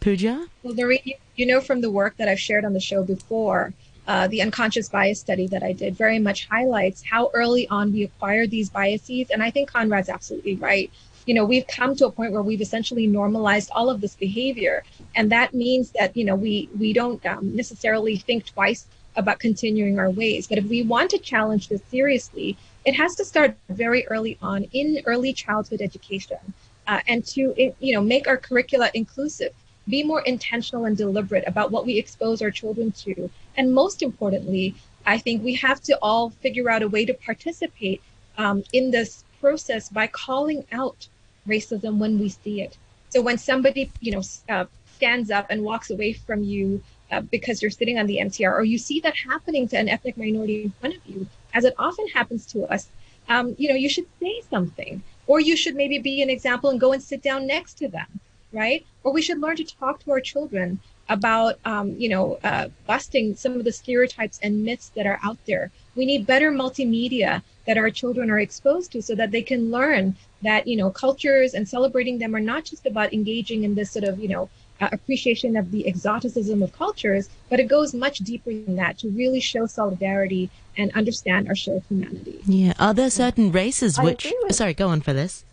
Puja? 0.00 0.46
Well, 0.62 0.74
Noreen, 0.74 1.14
you 1.36 1.46
know 1.46 1.60
from 1.60 1.80
the 1.80 1.90
work 1.90 2.16
that 2.18 2.28
I've 2.28 2.40
shared 2.40 2.64
on 2.64 2.72
the 2.72 2.80
show 2.80 3.02
before, 3.02 3.72
uh, 4.06 4.28
the 4.28 4.42
unconscious 4.42 4.88
bias 4.88 5.20
study 5.20 5.46
that 5.46 5.62
I 5.62 5.72
did 5.72 5.96
very 5.96 6.18
much 6.18 6.46
highlights 6.48 7.02
how 7.02 7.30
early 7.32 7.66
on 7.68 7.92
we 7.92 8.02
acquire 8.04 8.46
these 8.46 8.68
biases. 8.68 9.30
And 9.30 9.42
I 9.42 9.50
think 9.50 9.70
Conrad's 9.70 10.10
absolutely 10.10 10.56
right. 10.56 10.90
You 11.26 11.32
know, 11.32 11.46
we've 11.46 11.66
come 11.66 11.96
to 11.96 12.06
a 12.06 12.10
point 12.10 12.32
where 12.32 12.42
we've 12.42 12.60
essentially 12.60 13.06
normalized 13.06 13.70
all 13.72 13.88
of 13.88 14.02
this 14.02 14.14
behavior. 14.14 14.84
And 15.16 15.32
that 15.32 15.54
means 15.54 15.90
that, 15.98 16.14
you 16.16 16.24
know, 16.24 16.34
we, 16.34 16.68
we 16.78 16.92
don't 16.92 17.24
um, 17.24 17.56
necessarily 17.56 18.18
think 18.18 18.44
twice 18.44 18.86
about 19.16 19.38
continuing 19.38 19.98
our 19.98 20.10
ways. 20.10 20.46
But 20.46 20.58
if 20.58 20.64
we 20.64 20.82
want 20.82 21.10
to 21.12 21.18
challenge 21.18 21.68
this 21.68 21.80
seriously, 21.90 22.58
it 22.84 22.94
has 22.94 23.14
to 23.16 23.24
start 23.24 23.56
very 23.68 24.06
early 24.08 24.38
on 24.42 24.64
in 24.72 25.00
early 25.06 25.32
childhood 25.32 25.80
education 25.80 26.38
uh, 26.86 27.00
and 27.06 27.24
to 27.24 27.54
you 27.80 27.94
know 27.94 28.00
make 28.00 28.26
our 28.28 28.36
curricula 28.36 28.90
inclusive 28.94 29.52
be 29.88 30.02
more 30.02 30.22
intentional 30.22 30.86
and 30.86 30.96
deliberate 30.96 31.44
about 31.46 31.70
what 31.70 31.84
we 31.84 31.98
expose 31.98 32.40
our 32.40 32.50
children 32.50 32.90
to 32.92 33.30
and 33.56 33.72
most 33.72 34.02
importantly 34.02 34.74
i 35.06 35.18
think 35.18 35.42
we 35.42 35.54
have 35.54 35.80
to 35.80 35.98
all 36.00 36.30
figure 36.30 36.70
out 36.70 36.82
a 36.82 36.88
way 36.88 37.04
to 37.04 37.14
participate 37.14 38.00
um, 38.38 38.62
in 38.72 38.90
this 38.90 39.24
process 39.40 39.88
by 39.88 40.06
calling 40.06 40.64
out 40.72 41.08
racism 41.46 41.98
when 41.98 42.18
we 42.18 42.28
see 42.28 42.62
it. 42.62 42.76
So 43.10 43.22
when 43.22 43.38
somebody 43.38 43.90
you 44.00 44.12
know 44.12 44.22
uh, 44.48 44.64
stands 44.96 45.30
up 45.30 45.46
and 45.50 45.62
walks 45.62 45.90
away 45.90 46.12
from 46.14 46.42
you 46.42 46.82
uh, 47.10 47.20
because 47.20 47.62
you're 47.62 47.70
sitting 47.70 47.98
on 47.98 48.06
the 48.06 48.18
MTR, 48.18 48.52
or 48.52 48.64
you 48.64 48.78
see 48.78 49.00
that 49.00 49.14
happening 49.16 49.68
to 49.68 49.76
an 49.76 49.88
ethnic 49.88 50.16
minority 50.16 50.64
in 50.64 50.70
front 50.80 50.96
of 50.96 51.02
you, 51.06 51.26
as 51.54 51.64
it 51.64 51.74
often 51.78 52.06
happens 52.08 52.46
to 52.46 52.64
us, 52.64 52.88
um, 53.28 53.54
you 53.58 53.68
know, 53.68 53.74
you 53.74 53.88
should 53.88 54.06
say 54.20 54.42
something. 54.50 55.02
or 55.26 55.40
you 55.40 55.56
should 55.56 55.74
maybe 55.74 55.98
be 55.98 56.22
an 56.22 56.30
example 56.30 56.70
and 56.70 56.80
go 56.80 56.92
and 56.92 57.02
sit 57.02 57.22
down 57.22 57.46
next 57.46 57.74
to 57.74 57.88
them 57.88 58.20
right 58.52 58.84
or 59.02 59.12
we 59.12 59.22
should 59.22 59.40
learn 59.40 59.56
to 59.56 59.64
talk 59.64 59.98
to 60.00 60.10
our 60.10 60.20
children 60.20 60.78
about 61.08 61.58
um, 61.64 61.94
you 61.98 62.08
know 62.08 62.38
uh, 62.44 62.68
busting 62.86 63.34
some 63.34 63.54
of 63.54 63.64
the 63.64 63.72
stereotypes 63.72 64.38
and 64.42 64.64
myths 64.64 64.90
that 64.96 65.06
are 65.06 65.20
out 65.22 65.38
there 65.46 65.70
we 65.96 66.06
need 66.06 66.26
better 66.26 66.50
multimedia 66.50 67.42
that 67.66 67.78
our 67.78 67.90
children 67.90 68.30
are 68.30 68.40
exposed 68.40 68.92
to 68.92 69.02
so 69.02 69.14
that 69.14 69.30
they 69.30 69.42
can 69.42 69.70
learn 69.70 70.16
that 70.42 70.66
you 70.66 70.76
know 70.76 70.90
cultures 70.90 71.54
and 71.54 71.68
celebrating 71.68 72.18
them 72.18 72.34
are 72.34 72.40
not 72.52 72.64
just 72.64 72.86
about 72.86 73.12
engaging 73.12 73.64
in 73.64 73.74
this 73.74 73.90
sort 73.90 74.04
of 74.04 74.18
you 74.18 74.28
know 74.28 74.48
appreciation 74.80 75.56
of 75.56 75.70
the 75.70 75.86
exoticism 75.86 76.62
of 76.62 76.72
cultures 76.72 77.28
but 77.48 77.60
it 77.60 77.68
goes 77.68 77.94
much 77.94 78.18
deeper 78.18 78.50
than 78.50 78.76
that 78.76 78.98
to 78.98 79.08
really 79.10 79.40
show 79.40 79.66
solidarity 79.66 80.50
and 80.76 80.92
understand 80.94 81.48
our 81.48 81.54
shared 81.54 81.82
humanity. 81.88 82.40
Yeah 82.46 82.74
are 82.78 82.94
there 82.94 83.10
certain 83.10 83.52
races 83.52 83.98
which 83.98 84.32
sorry 84.50 84.74
go 84.74 84.88
on 84.88 85.00
for 85.00 85.12
this. 85.12 85.44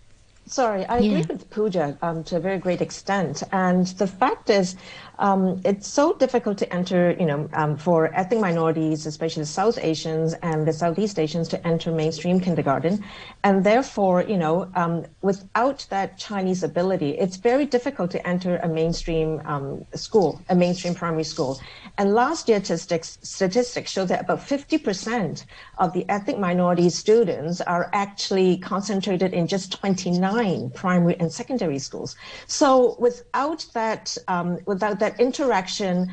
Sorry, 0.48 0.86
I 0.86 0.98
agree 0.98 1.24
with 1.30 1.50
Puja 1.50 1.98
um, 2.02 2.24
to 2.26 2.36
a 2.36 2.40
very 2.40 2.58
great 2.58 2.82
extent. 2.82 3.42
And 3.54 3.88
the 3.88 4.08
fact 4.08 4.50
is, 4.50 4.76
um, 5.22 5.62
it's 5.64 5.88
so 5.88 6.14
difficult 6.14 6.58
to 6.58 6.74
enter, 6.74 7.16
you 7.20 7.28
know, 7.28 7.48
um, 7.54 7.78
for 7.78 8.14
ethnic 8.16 8.40
minorities, 8.40 9.06
especially 9.06 9.44
the 9.44 9.54
South 9.62 9.78
Asians 9.80 10.34
and 10.42 10.68
the 10.68 10.74
Southeast 10.74 11.20
Asians, 11.20 11.48
to 11.50 11.68
enter 11.68 11.92
mainstream 11.92 12.40
kindergarten. 12.40 13.04
And 13.44 13.64
therefore, 13.64 14.24
you 14.24 14.38
know, 14.38 14.70
um, 14.76 15.06
without 15.22 15.86
that 15.90 16.18
Chinese 16.18 16.64
ability, 16.64 17.12
it's 17.12 17.38
very 17.38 17.68
difficult 17.68 18.10
to 18.12 18.28
enter 18.28 18.58
a 18.58 18.68
mainstream 18.68 19.42
um, 19.46 19.86
school, 19.94 20.42
a 20.50 20.56
mainstream 20.56 20.96
primary 20.96 21.24
school. 21.24 21.62
And 22.00 22.16
last 22.16 22.50
year 22.50 22.58
statistics, 22.58 23.20
statistics 23.22 23.92
show 23.92 24.06
that 24.06 24.22
about 24.22 24.40
50% 24.40 25.46
of 25.78 25.94
the 25.94 26.04
ethnic 26.10 26.40
minority 26.40 26.90
students 26.90 27.62
are 27.62 27.92
actually 27.94 28.58
concentrated 28.58 29.34
in 29.34 29.46
just 29.46 29.72
29 29.72 30.72
primary 30.72 31.16
and 31.20 31.32
secondary 31.32 31.78
schools. 31.78 32.16
So 32.48 32.96
without 33.00 33.68
that, 33.74 34.18
um, 34.28 34.58
without 34.66 34.98
that 35.00 35.11
interaction, 35.20 36.12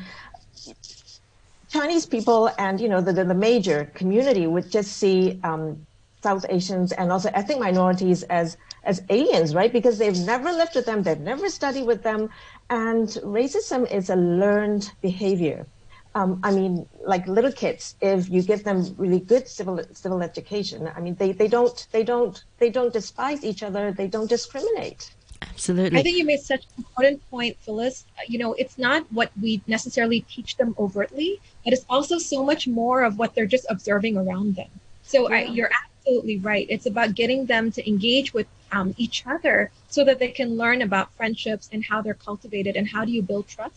Chinese 1.69 2.05
people 2.05 2.49
and 2.57 2.81
you 2.81 2.89
know 2.89 3.01
the, 3.01 3.13
the, 3.13 3.25
the 3.25 3.35
major 3.35 3.85
community 3.93 4.47
would 4.47 4.71
just 4.71 4.97
see 4.97 5.39
um, 5.43 5.85
South 6.23 6.45
Asians 6.49 6.91
and 6.91 7.11
also 7.11 7.29
ethnic 7.33 7.59
minorities 7.59 8.23
as 8.23 8.57
as 8.83 9.03
aliens, 9.09 9.53
right? 9.53 9.71
Because 9.71 9.97
they've 9.97 10.17
never 10.17 10.51
lived 10.51 10.75
with 10.75 10.85
them, 10.85 11.03
they've 11.03 11.19
never 11.19 11.47
studied 11.49 11.85
with 11.85 12.01
them, 12.03 12.29
and 12.69 13.07
racism 13.23 13.89
is 13.91 14.09
a 14.09 14.15
learned 14.15 14.91
behavior. 15.01 15.67
Um, 16.15 16.39
I 16.43 16.51
mean, 16.51 16.87
like 17.05 17.27
little 17.27 17.51
kids, 17.51 17.95
if 18.01 18.29
you 18.29 18.41
give 18.41 18.63
them 18.63 18.95
really 18.97 19.19
good 19.19 19.47
civil 19.47 19.79
civil 19.93 20.23
education, 20.23 20.89
I 20.95 20.99
mean, 21.01 21.15
they, 21.15 21.33
they 21.33 21.47
don't 21.47 21.87
they 21.91 22.03
don't 22.03 22.43
they 22.57 22.69
don't 22.69 22.91
despise 22.91 23.43
each 23.43 23.61
other, 23.61 23.91
they 23.91 24.07
don't 24.07 24.29
discriminate. 24.29 25.13
Absolutely. 25.41 25.99
I 25.99 26.03
think 26.03 26.17
you 26.17 26.25
made 26.25 26.41
such 26.41 26.65
an 26.65 26.71
important 26.77 27.29
point, 27.29 27.57
Phyllis. 27.61 28.05
You 28.27 28.39
know, 28.39 28.53
it's 28.53 28.77
not 28.77 29.05
what 29.11 29.31
we 29.41 29.61
necessarily 29.67 30.21
teach 30.21 30.57
them 30.57 30.75
overtly, 30.77 31.39
but 31.63 31.73
it's 31.73 31.85
also 31.89 32.17
so 32.17 32.43
much 32.43 32.67
more 32.67 33.03
of 33.03 33.17
what 33.17 33.35
they're 33.35 33.45
just 33.45 33.65
observing 33.69 34.17
around 34.17 34.55
them. 34.55 34.69
So 35.03 35.29
yeah. 35.29 35.35
I, 35.37 35.41
you're 35.43 35.71
absolutely 35.99 36.37
right. 36.39 36.67
It's 36.69 36.85
about 36.85 37.15
getting 37.15 37.45
them 37.45 37.71
to 37.71 37.87
engage 37.87 38.33
with 38.33 38.47
um, 38.71 38.93
each 38.97 39.25
other 39.25 39.71
so 39.87 40.03
that 40.05 40.19
they 40.19 40.29
can 40.29 40.57
learn 40.57 40.81
about 40.81 41.11
friendships 41.13 41.69
and 41.71 41.83
how 41.83 42.01
they're 42.01 42.13
cultivated 42.13 42.75
and 42.75 42.87
how 42.87 43.05
do 43.05 43.11
you 43.11 43.21
build 43.21 43.47
trust. 43.47 43.75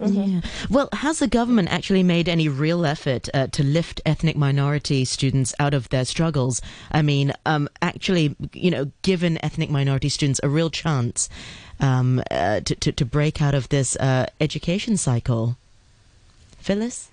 Mm-hmm. 0.00 0.34
Yeah. 0.34 0.40
Well, 0.68 0.88
has 0.92 1.20
the 1.20 1.26
government 1.26 1.68
actually 1.70 2.02
made 2.02 2.28
any 2.28 2.48
real 2.48 2.84
effort 2.84 3.28
uh, 3.32 3.46
to 3.48 3.62
lift 3.62 4.00
ethnic 4.04 4.36
minority 4.36 5.04
students 5.04 5.54
out 5.58 5.74
of 5.74 5.88
their 5.88 6.04
struggles? 6.04 6.60
I 6.92 7.02
mean, 7.02 7.32
um, 7.46 7.68
actually, 7.80 8.36
you 8.52 8.70
know, 8.70 8.90
given 9.02 9.42
ethnic 9.44 9.70
minority 9.70 10.08
students 10.08 10.40
a 10.42 10.48
real 10.48 10.70
chance 10.70 11.28
um, 11.80 12.22
uh, 12.30 12.60
to, 12.60 12.74
to, 12.74 12.92
to 12.92 13.04
break 13.04 13.40
out 13.40 13.54
of 13.54 13.68
this 13.70 13.96
uh, 13.96 14.26
education 14.40 14.96
cycle. 14.96 15.56
Phyllis? 16.58 17.10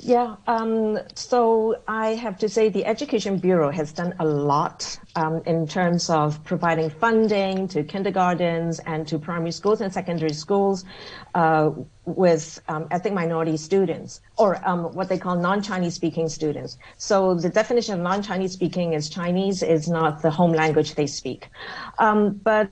Yeah, 0.00 0.36
um, 0.46 1.00
so 1.16 1.82
I 1.88 2.10
have 2.10 2.38
to 2.38 2.48
say 2.48 2.68
the 2.68 2.86
Education 2.86 3.38
Bureau 3.38 3.72
has 3.72 3.90
done 3.90 4.14
a 4.20 4.24
lot 4.24 4.96
um, 5.16 5.42
in 5.44 5.66
terms 5.66 6.08
of 6.08 6.44
providing 6.44 6.88
funding 6.88 7.66
to 7.68 7.82
kindergartens 7.82 8.78
and 8.78 9.08
to 9.08 9.18
primary 9.18 9.50
schools 9.50 9.80
and 9.80 9.92
secondary 9.92 10.32
schools 10.34 10.84
uh, 11.34 11.72
with 12.04 12.60
um, 12.68 12.86
ethnic 12.92 13.12
minority 13.12 13.56
students 13.56 14.20
or 14.36 14.64
um, 14.64 14.84
what 14.94 15.08
they 15.08 15.18
call 15.18 15.34
non-Chinese 15.34 15.94
speaking 15.94 16.28
students. 16.28 16.78
So 16.96 17.34
the 17.34 17.48
definition 17.48 17.94
of 17.94 18.00
non-Chinese 18.00 18.52
speaking 18.52 18.92
is 18.92 19.10
Chinese 19.10 19.64
is 19.64 19.88
not 19.88 20.22
the 20.22 20.30
home 20.30 20.52
language 20.52 20.94
they 20.94 21.08
speak. 21.08 21.48
Um, 21.98 22.34
but 22.44 22.70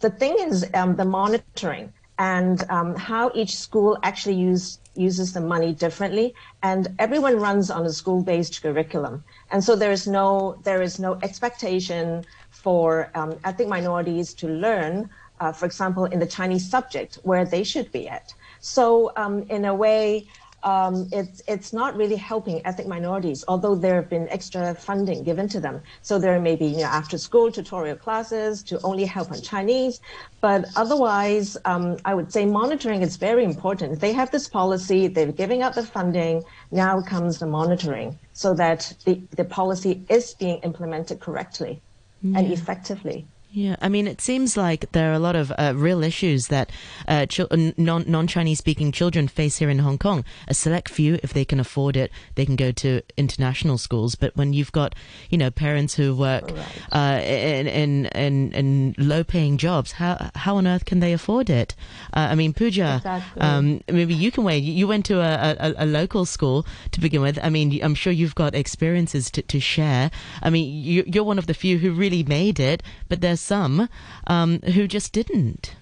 the 0.00 0.08
thing 0.08 0.36
is 0.38 0.66
um, 0.72 0.96
the 0.96 1.04
monitoring 1.04 1.92
and 2.22 2.62
how 3.10 3.32
each 3.34 3.56
school 3.56 3.98
actually 4.04 4.36
use 4.50 4.78
uses 4.94 5.32
the 5.32 5.40
money 5.40 5.72
differently. 5.72 6.34
And 6.62 6.82
everyone 6.98 7.36
runs 7.48 7.70
on 7.70 7.84
a 7.86 7.92
school-based 8.00 8.62
curriculum. 8.62 9.24
And 9.50 9.64
so 9.64 9.74
there 9.74 9.90
is 9.98 10.06
no 10.06 10.28
there 10.68 10.82
is 10.88 10.94
no 11.06 11.18
expectation 11.26 12.24
for 12.50 13.10
um, 13.14 13.30
ethnic 13.48 13.68
minorities 13.76 14.34
to 14.40 14.46
learn 14.66 15.10
uh, 15.40 15.52
for 15.58 15.66
example 15.66 16.04
in 16.14 16.18
the 16.24 16.30
chinese 16.36 16.64
subject 16.76 17.18
where 17.28 17.44
they 17.44 17.64
should 17.64 17.90
be 17.98 18.08
at. 18.08 18.26
So 18.60 18.84
um, 19.22 19.34
in 19.56 19.64
a 19.64 19.74
way 19.74 20.06
um, 20.64 21.08
it's 21.12 21.42
it's 21.48 21.72
not 21.72 21.96
really 21.96 22.16
helping 22.16 22.64
ethnic 22.64 22.86
minorities, 22.86 23.44
although 23.48 23.74
there 23.74 23.96
have 23.96 24.08
been 24.08 24.28
extra 24.28 24.74
funding 24.74 25.22
given 25.24 25.48
to 25.48 25.60
them. 25.60 25.82
So 26.02 26.18
there 26.18 26.38
may 26.40 26.56
be 26.56 26.66
you 26.66 26.78
know, 26.78 26.84
after 26.84 27.18
school 27.18 27.50
tutorial 27.50 27.96
classes 27.96 28.62
to 28.64 28.80
only 28.82 29.04
help 29.04 29.32
on 29.32 29.40
Chinese, 29.40 30.00
but 30.40 30.66
otherwise, 30.76 31.56
um, 31.64 31.96
I 32.04 32.14
would 32.14 32.32
say 32.32 32.46
monitoring 32.46 33.02
is 33.02 33.16
very 33.16 33.44
important. 33.44 34.00
They 34.00 34.12
have 34.12 34.30
this 34.30 34.48
policy, 34.48 35.08
they're 35.08 35.32
giving 35.32 35.62
up 35.62 35.74
the 35.74 35.84
funding. 35.84 36.42
Now 36.70 37.02
comes 37.02 37.38
the 37.38 37.46
monitoring, 37.46 38.18
so 38.32 38.54
that 38.54 38.92
the, 39.04 39.20
the 39.36 39.44
policy 39.44 40.04
is 40.08 40.34
being 40.34 40.58
implemented 40.58 41.20
correctly 41.20 41.80
yeah. 42.22 42.38
and 42.38 42.52
effectively. 42.52 43.26
Yeah, 43.54 43.76
I 43.82 43.90
mean, 43.90 44.06
it 44.06 44.22
seems 44.22 44.56
like 44.56 44.90
there 44.92 45.10
are 45.10 45.14
a 45.14 45.18
lot 45.18 45.36
of 45.36 45.52
uh, 45.58 45.74
real 45.76 46.02
issues 46.02 46.48
that 46.48 46.72
uh, 47.06 47.26
ch- 47.26 47.40
non 47.76 48.04
non 48.06 48.26
Chinese 48.26 48.56
speaking 48.56 48.92
children 48.92 49.28
face 49.28 49.58
here 49.58 49.68
in 49.68 49.80
Hong 49.80 49.98
Kong. 49.98 50.24
A 50.48 50.54
select 50.54 50.88
few, 50.88 51.18
if 51.22 51.34
they 51.34 51.44
can 51.44 51.60
afford 51.60 51.94
it, 51.94 52.10
they 52.34 52.46
can 52.46 52.56
go 52.56 52.72
to 52.72 53.02
international 53.18 53.76
schools. 53.76 54.14
But 54.14 54.34
when 54.38 54.54
you've 54.54 54.72
got, 54.72 54.94
you 55.28 55.36
know, 55.36 55.50
parents 55.50 55.92
who 55.92 56.16
work 56.16 56.50
right. 56.50 57.20
uh, 57.20 57.22
in, 57.22 57.66
in, 57.66 58.06
in 58.06 58.52
in 58.52 58.94
low 58.96 59.22
paying 59.22 59.58
jobs, 59.58 59.92
how 59.92 60.30
how 60.34 60.56
on 60.56 60.66
earth 60.66 60.86
can 60.86 61.00
they 61.00 61.12
afford 61.12 61.50
it? 61.50 61.74
Uh, 62.14 62.28
I 62.30 62.34
mean, 62.34 62.54
Puja, 62.54 62.96
exactly. 62.96 63.42
um, 63.42 63.82
maybe 63.86 64.14
you 64.14 64.30
can 64.30 64.44
weigh. 64.44 64.56
You 64.56 64.88
went 64.88 65.04
to 65.06 65.20
a, 65.20 65.56
a, 65.60 65.84
a, 65.84 65.86
local 65.86 66.24
school 66.24 66.64
to 66.92 67.00
begin 67.00 67.20
with. 67.20 67.38
I 67.42 67.50
mean, 67.50 67.78
I'm 67.84 67.94
sure 67.94 68.14
you've 68.14 68.34
got 68.34 68.54
experiences 68.54 69.30
to, 69.32 69.42
to 69.42 69.60
share. 69.60 70.10
I 70.42 70.48
mean, 70.48 70.82
you, 70.82 71.04
you're 71.06 71.22
one 71.22 71.38
of 71.38 71.46
the 71.46 71.54
few 71.54 71.76
who 71.76 71.92
really 71.92 72.22
made 72.22 72.58
it, 72.58 72.82
but 73.10 73.20
there's 73.20 73.41
some 73.42 73.88
um, 74.26 74.60
who 74.60 74.86
just 74.86 75.12
didn't. 75.12 75.74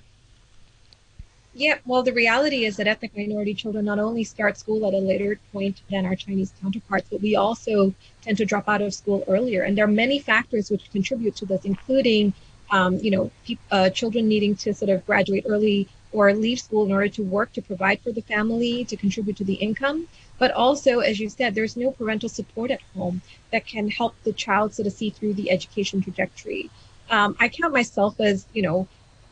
Yeah, 1.52 1.78
well, 1.84 2.04
the 2.04 2.12
reality 2.12 2.64
is 2.64 2.76
that 2.76 2.86
ethnic 2.86 3.16
minority 3.16 3.54
children 3.54 3.84
not 3.84 3.98
only 3.98 4.22
start 4.22 4.56
school 4.56 4.86
at 4.86 4.94
a 4.94 4.98
later 4.98 5.38
point 5.52 5.82
than 5.90 6.06
our 6.06 6.14
Chinese 6.14 6.52
counterparts, 6.62 7.08
but 7.10 7.20
we 7.20 7.34
also 7.34 7.92
tend 8.22 8.38
to 8.38 8.46
drop 8.46 8.68
out 8.68 8.82
of 8.82 8.94
school 8.94 9.24
earlier. 9.26 9.64
And 9.64 9.76
there 9.76 9.84
are 9.84 9.88
many 9.88 10.20
factors 10.20 10.70
which 10.70 10.90
contribute 10.92 11.34
to 11.36 11.46
this, 11.46 11.64
including, 11.64 12.34
um, 12.70 12.98
you 12.98 13.10
know, 13.10 13.32
pe- 13.44 13.58
uh, 13.72 13.90
children 13.90 14.28
needing 14.28 14.54
to 14.56 14.72
sort 14.72 14.90
of 14.90 15.04
graduate 15.04 15.44
early 15.48 15.88
or 16.12 16.32
leave 16.32 16.60
school 16.60 16.84
in 16.86 16.92
order 16.92 17.08
to 17.08 17.22
work 17.22 17.52
to 17.54 17.62
provide 17.62 18.00
for 18.00 18.12
the 18.12 18.22
family, 18.22 18.84
to 18.84 18.96
contribute 18.96 19.36
to 19.38 19.44
the 19.44 19.54
income. 19.54 20.06
But 20.38 20.52
also, 20.52 21.00
as 21.00 21.18
you 21.18 21.28
said, 21.28 21.54
there's 21.54 21.76
no 21.76 21.90
parental 21.90 22.28
support 22.28 22.70
at 22.70 22.80
home 22.94 23.22
that 23.50 23.66
can 23.66 23.90
help 23.90 24.14
the 24.22 24.32
child 24.32 24.72
sort 24.72 24.86
of 24.86 24.92
see 24.92 25.10
through 25.10 25.34
the 25.34 25.50
education 25.50 26.00
trajectory 26.00 26.70
um, 27.10 27.36
I 27.40 27.48
count 27.48 27.72
myself 27.72 28.20
as, 28.20 28.46
you 28.52 28.62
know, 28.62 28.88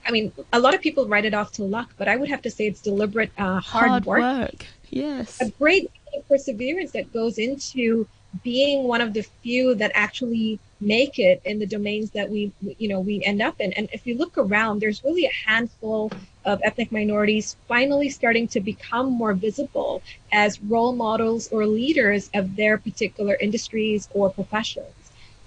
I 0.06 0.10
mean, 0.10 0.32
a 0.52 0.58
lot 0.58 0.74
of 0.74 0.80
people 0.80 1.06
write 1.06 1.24
it 1.24 1.34
off 1.34 1.52
to 1.52 1.64
luck, 1.64 1.90
but 1.96 2.08
I 2.08 2.16
would 2.16 2.28
have 2.28 2.42
to 2.42 2.50
say 2.50 2.66
it's 2.66 2.80
deliberate, 2.80 3.30
uh, 3.38 3.60
hard, 3.60 3.90
hard 3.90 4.04
work. 4.06 4.20
work. 4.20 4.66
Yes. 4.90 5.40
A 5.40 5.50
great 5.50 5.90
perseverance 6.28 6.92
that 6.92 7.12
goes 7.12 7.38
into 7.38 8.08
being 8.42 8.84
one 8.84 9.00
of 9.00 9.14
the 9.14 9.22
few 9.42 9.74
that 9.76 9.90
actually 9.94 10.58
make 10.80 11.18
it 11.18 11.40
in 11.44 11.58
the 11.58 11.66
domains 11.66 12.10
that 12.12 12.30
we, 12.30 12.52
you 12.78 12.88
know, 12.88 13.00
we 13.00 13.22
end 13.24 13.42
up 13.42 13.60
in. 13.60 13.72
And 13.72 13.88
if 13.92 14.06
you 14.06 14.16
look 14.16 14.38
around, 14.38 14.80
there's 14.80 15.02
really 15.02 15.26
a 15.26 15.48
handful 15.48 16.12
of 16.44 16.60
ethnic 16.62 16.92
minorities 16.92 17.56
finally 17.66 18.08
starting 18.08 18.46
to 18.48 18.60
become 18.60 19.10
more 19.12 19.34
visible 19.34 20.02
as 20.32 20.60
role 20.62 20.94
models 20.94 21.48
or 21.52 21.66
leaders 21.66 22.30
of 22.34 22.56
their 22.56 22.78
particular 22.78 23.36
industries 23.40 24.08
or 24.12 24.30
professions. 24.30 24.97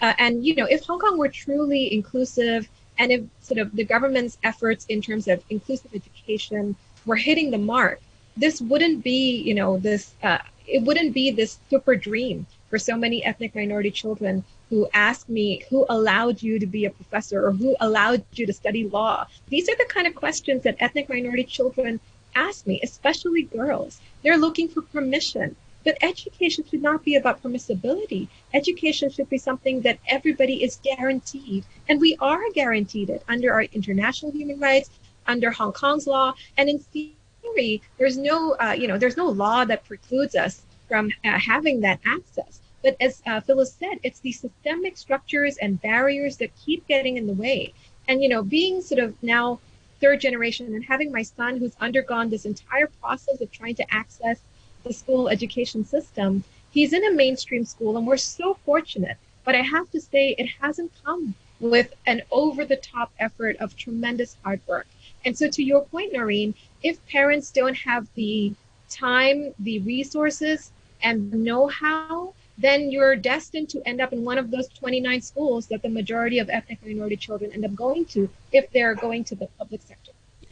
Uh, 0.02 0.14
and 0.18 0.46
you 0.46 0.56
know, 0.56 0.66
if 0.66 0.84
Hong 0.86 1.00
Kong 1.00 1.18
were 1.18 1.30
truly 1.30 1.94
inclusive, 1.94 2.68
and 2.98 3.12
if 3.12 3.22
sort 3.40 3.60
of 3.60 3.76
the 3.76 3.84
government's 3.84 4.38
efforts 4.44 4.86
in 4.88 5.02
terms 5.02 5.28
of 5.28 5.44
inclusive 5.50 5.94
education 5.94 6.76
were 7.06 7.16
hitting 7.16 7.52
the 7.52 7.58
mark, 7.58 8.02
this 8.38 8.62
wouldn't 8.62 9.04
be, 9.04 9.38
you 9.42 9.54
know, 9.54 9.78
this. 9.78 10.14
Uh, 10.24 10.40
it 10.68 10.84
wouldn't 10.84 11.14
be 11.14 11.32
this 11.32 11.60
super 11.70 11.96
dream 11.96 12.46
for 12.70 12.80
so 12.80 12.96
many 12.96 13.26
ethnic 13.26 13.54
minority 13.56 13.92
children 13.92 14.44
who 14.70 14.88
ask 14.94 15.28
me 15.28 15.62
who 15.70 15.86
allowed 15.90 16.42
you 16.42 16.58
to 16.58 16.66
be 16.66 16.86
a 16.86 16.90
professor 16.90 17.46
or 17.46 17.52
who 17.52 17.76
allowed 17.82 18.24
you 18.34 18.46
to 18.46 18.54
study 18.54 18.88
law. 18.88 19.28
These 19.50 19.68
are 19.68 19.76
the 19.76 19.90
kind 19.90 20.08
of 20.08 20.16
questions 20.16 20.64
that 20.64 20.78
ethnic 20.80 21.10
minority 21.10 21.44
children 21.44 22.00
ask 22.36 22.66
me, 22.66 22.80
especially 22.82 23.44
girls. 23.44 24.00
They're 24.24 24.38
looking 24.38 24.70
for 24.70 24.82
permission. 24.82 25.58
But 25.84 25.98
education 26.02 26.64
should 26.70 26.82
not 26.82 27.04
be 27.04 27.16
about 27.16 27.42
permissibility. 27.42 28.28
Education 28.54 29.10
should 29.10 29.30
be 29.30 29.38
something 29.38 29.82
that 29.82 30.00
everybody 30.08 30.64
is 30.64 30.80
guaranteed. 30.84 31.66
And 31.90 32.00
we 32.00 32.16
are 32.20 32.52
guaranteed 32.54 33.10
it 33.10 33.24
under 33.28 33.52
our 33.52 33.64
international 33.64 34.32
human 34.32 34.60
rights, 34.60 34.90
under 35.28 35.52
Hong 35.52 35.74
Kong's 35.74 36.08
law. 36.08 36.34
And 36.58 36.70
in 36.70 36.80
theory, 36.80 37.82
there's 37.98 38.18
no, 38.18 38.52
uh, 38.54 38.76
you 38.78 38.88
know, 38.88 38.98
there's 38.98 39.18
no 39.18 39.28
law 39.28 39.66
that 39.66 39.86
precludes 39.86 40.36
us 40.36 40.62
from 40.88 41.12
uh, 41.24 41.40
having 41.40 41.82
that 41.82 42.00
access. 42.06 42.60
But 42.84 42.98
as 43.00 43.22
uh, 43.26 43.40
Phyllis 43.42 43.74
said, 43.74 44.00
it's 44.04 44.20
the 44.20 44.32
systemic 44.32 44.98
structures 44.98 45.58
and 45.58 45.82
barriers 45.82 46.38
that 46.38 46.52
keep 46.56 46.88
getting 46.88 47.18
in 47.18 47.28
the 47.28 47.34
way. 47.34 47.74
And, 48.08 48.22
you 48.22 48.30
know, 48.30 48.44
being 48.44 48.82
sort 48.82 49.00
of 49.00 49.16
now 49.22 49.60
third 50.00 50.20
generation 50.20 50.74
and 50.74 50.84
having 50.84 51.12
my 51.12 51.22
son 51.22 51.58
who's 51.58 51.76
undergone 51.80 52.30
this 52.30 52.46
entire 52.46 52.88
process 53.00 53.40
of 53.40 53.52
trying 53.52 53.76
to 53.76 53.94
access 53.94 54.42
the 54.84 54.94
school 54.94 55.30
education 55.30 55.86
system, 55.86 56.44
he's 56.72 56.94
in 56.94 57.06
a 57.06 57.12
mainstream 57.12 57.66
school 57.66 57.98
and 57.98 58.08
we're 58.08 58.18
so 58.18 58.56
fortunate. 58.66 59.18
But 59.44 59.56
I 59.56 59.62
have 59.62 59.90
to 59.92 60.02
say, 60.02 60.36
it 60.38 60.50
hasn't 60.62 60.92
come 61.04 61.36
with 61.60 61.94
an 62.06 62.22
over 62.32 62.66
the 62.66 62.76
top 62.76 63.12
effort 63.20 63.56
of 63.58 63.76
tremendous 63.76 64.38
hard 64.44 64.62
work. 64.68 64.88
And 65.26 65.38
so, 65.38 65.50
to 65.50 65.64
your 65.64 65.84
point, 65.86 66.14
Noreen, 66.14 66.54
if 66.84 67.06
parents 67.08 67.52
don't 67.52 67.76
have 67.76 68.08
the 68.16 68.54
time, 68.90 69.54
the 69.60 69.80
resources, 69.80 70.72
and 71.04 71.34
know 71.34 71.68
how 71.68 72.34
then 72.58 72.92
you're 72.92 73.16
destined 73.16 73.70
to 73.70 73.82
end 73.88 74.00
up 74.00 74.14
in 74.14 74.24
one 74.24 74.38
of 74.38 74.52
those 74.52 74.68
29 74.68 75.22
schools 75.22 75.68
that 75.68 75.82
the 75.82 75.90
majority 75.90 76.40
of 76.40 76.50
ethnic 76.50 76.84
minority 76.86 77.16
children 77.16 77.52
end 77.54 77.66
up 77.66 77.74
going 77.76 78.06
to 78.06 78.30
if 78.52 78.70
they're 78.72 78.96
going 78.96 79.24
to 79.24 79.36
the 79.36 79.48
public 79.58 79.82
sector. 79.82 80.01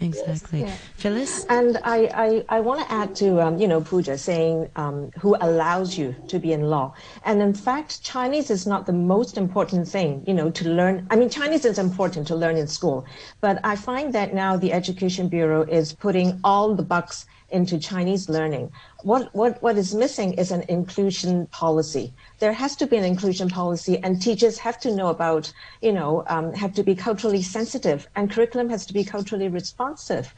Exactly. 0.01 0.62
Yeah. 0.62 0.75
Phyllis? 0.96 1.46
And 1.50 1.77
I, 1.84 2.44
I, 2.50 2.58
I 2.58 2.60
want 2.62 2.79
to 2.82 2.91
add 2.91 3.15
to, 3.15 3.41
um, 3.41 3.58
you 3.58 3.68
know, 3.68 3.82
Puja 3.82 4.18
saying 4.18 4.70
um, 4.75 5.12
who 5.20 5.36
allows 5.41 5.98
you 5.98 6.15
to 6.27 6.39
be 6.39 6.53
in 6.53 6.63
law. 6.63 6.94
And 7.25 7.41
in 7.41 7.53
fact, 7.53 8.01
Chinese 8.03 8.50
is 8.50 8.65
not 8.65 8.86
the 8.86 8.94
most 8.94 9.38
important 9.38 9.88
thing, 9.88 10.24
you 10.25 10.34
know, 10.34 10.50
to 10.51 10.70
learn. 10.70 11.06
I 11.10 11.15
mean, 11.15 11.29
Chinese 11.29 11.65
is 11.65 11.79
important 11.79 12.27
to 12.27 12.36
learn 12.36 12.58
in 12.58 12.68
school. 12.68 13.06
But 13.41 13.60
I 13.63 13.75
find 13.75 14.13
that 14.13 14.34
now 14.34 14.58
the 14.58 14.72
Education 14.74 15.27
Bureau 15.27 15.63
is 15.63 15.94
putting 15.94 16.39
all 16.44 16.75
the 16.75 16.84
bucks 16.84 17.25
into 17.51 17.77
Chinese 17.77 18.29
learning. 18.29 18.72
What, 19.03 19.34
what, 19.34 19.62
what 19.62 19.77
is 19.77 19.94
missing 19.94 20.34
is 20.34 20.51
an 20.51 20.63
inclusion 20.70 21.48
policy. 21.48 22.13
There 22.39 22.53
has 22.53 22.75
to 22.77 22.88
be 22.88 22.98
an 22.98 23.03
inclusion 23.03 23.50
policy 23.50 23.98
and 24.03 24.22
teachers 24.22 24.58
have 24.60 24.79
to 24.82 24.96
know 24.96 25.08
about, 25.08 25.51
you 25.82 25.91
know, 25.91 26.24
um, 26.27 26.53
have 26.53 26.74
to 26.74 26.84
be 26.84 26.96
culturally 26.96 27.41
sensitive 27.41 28.08
and 28.15 28.32
curriculum 28.32 28.70
has 28.70 28.86
to 28.88 28.94
be 28.94 29.03
culturally 29.03 29.48
responsive. 29.48 30.34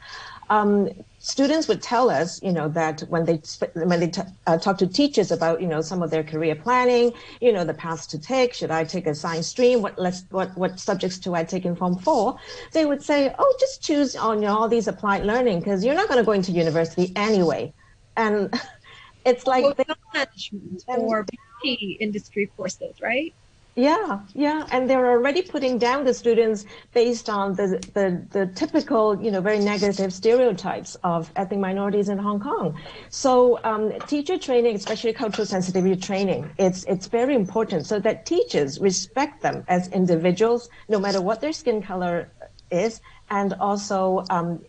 Um, 0.50 0.90
students 1.22 1.68
would 1.68 1.80
tell 1.80 2.10
us, 2.10 2.42
you 2.42 2.52
know, 2.52 2.68
that 2.68 3.00
when 3.02 3.24
they 3.24 3.40
when 3.74 4.00
they 4.00 4.08
t- 4.08 4.22
uh, 4.48 4.58
talk 4.58 4.76
to 4.78 4.86
teachers 4.88 5.30
about, 5.30 5.62
you 5.62 5.68
know, 5.68 5.80
some 5.80 6.02
of 6.02 6.10
their 6.10 6.24
career 6.24 6.56
planning, 6.56 7.12
you 7.40 7.52
know, 7.52 7.64
the 7.64 7.72
paths 7.72 8.06
to 8.08 8.18
take. 8.18 8.52
Should 8.52 8.72
I 8.72 8.84
take 8.84 9.06
a 9.06 9.14
science 9.14 9.46
stream? 9.46 9.82
What 9.82 9.98
less, 9.98 10.24
what 10.30 10.56
what 10.58 10.80
subjects 10.80 11.18
do 11.18 11.34
I 11.34 11.44
take 11.44 11.64
in 11.64 11.76
Form 11.76 11.96
Four? 11.96 12.38
They 12.72 12.84
would 12.84 13.02
say, 13.02 13.32
oh, 13.38 13.54
just 13.60 13.82
choose 13.82 14.16
on 14.16 14.42
you 14.42 14.48
know, 14.48 14.58
all 14.58 14.68
these 14.68 14.88
applied 14.88 15.24
learning 15.24 15.60
because 15.60 15.84
you're 15.84 15.94
not 15.94 16.08
going 16.08 16.18
to 16.18 16.24
go 16.24 16.32
into 16.32 16.50
university 16.50 17.12
anyway. 17.14 17.72
And 18.16 18.52
it's 19.24 19.46
like 19.46 19.62
well, 19.62 19.74
management 20.12 20.84
or 20.88 21.24
beauty 21.62 21.98
industry 22.00 22.50
courses, 22.56 23.00
right? 23.00 23.32
Yeah, 23.74 24.20
yeah, 24.34 24.66
and 24.70 24.88
they're 24.88 25.10
already 25.10 25.40
putting 25.40 25.78
down 25.78 26.04
the 26.04 26.12
students 26.12 26.66
based 26.92 27.30
on 27.30 27.54
the, 27.54 27.82
the, 27.94 28.22
the 28.30 28.46
typical, 28.48 29.18
you 29.22 29.30
know, 29.30 29.40
very 29.40 29.60
negative 29.60 30.12
stereotypes 30.12 30.94
of 31.02 31.32
ethnic 31.36 31.58
minorities 31.58 32.10
in 32.10 32.18
Hong 32.18 32.38
Kong. 32.38 32.78
So 33.08 33.58
um, 33.64 33.98
teacher 34.00 34.36
training, 34.36 34.76
especially 34.76 35.14
cultural 35.14 35.46
sensitivity 35.46 35.96
training, 35.96 36.50
it's 36.58 36.84
it's 36.84 37.06
very 37.06 37.34
important 37.34 37.86
so 37.86 37.98
that 38.00 38.26
teachers 38.26 38.78
respect 38.78 39.40
them 39.40 39.64
as 39.68 39.88
individuals, 39.88 40.68
no 40.90 40.98
matter 40.98 41.22
what 41.22 41.40
their 41.40 41.54
skin 41.54 41.80
color 41.80 42.30
is, 42.70 43.00
and 43.30 43.54
also 43.54 44.22
um, 44.28 44.62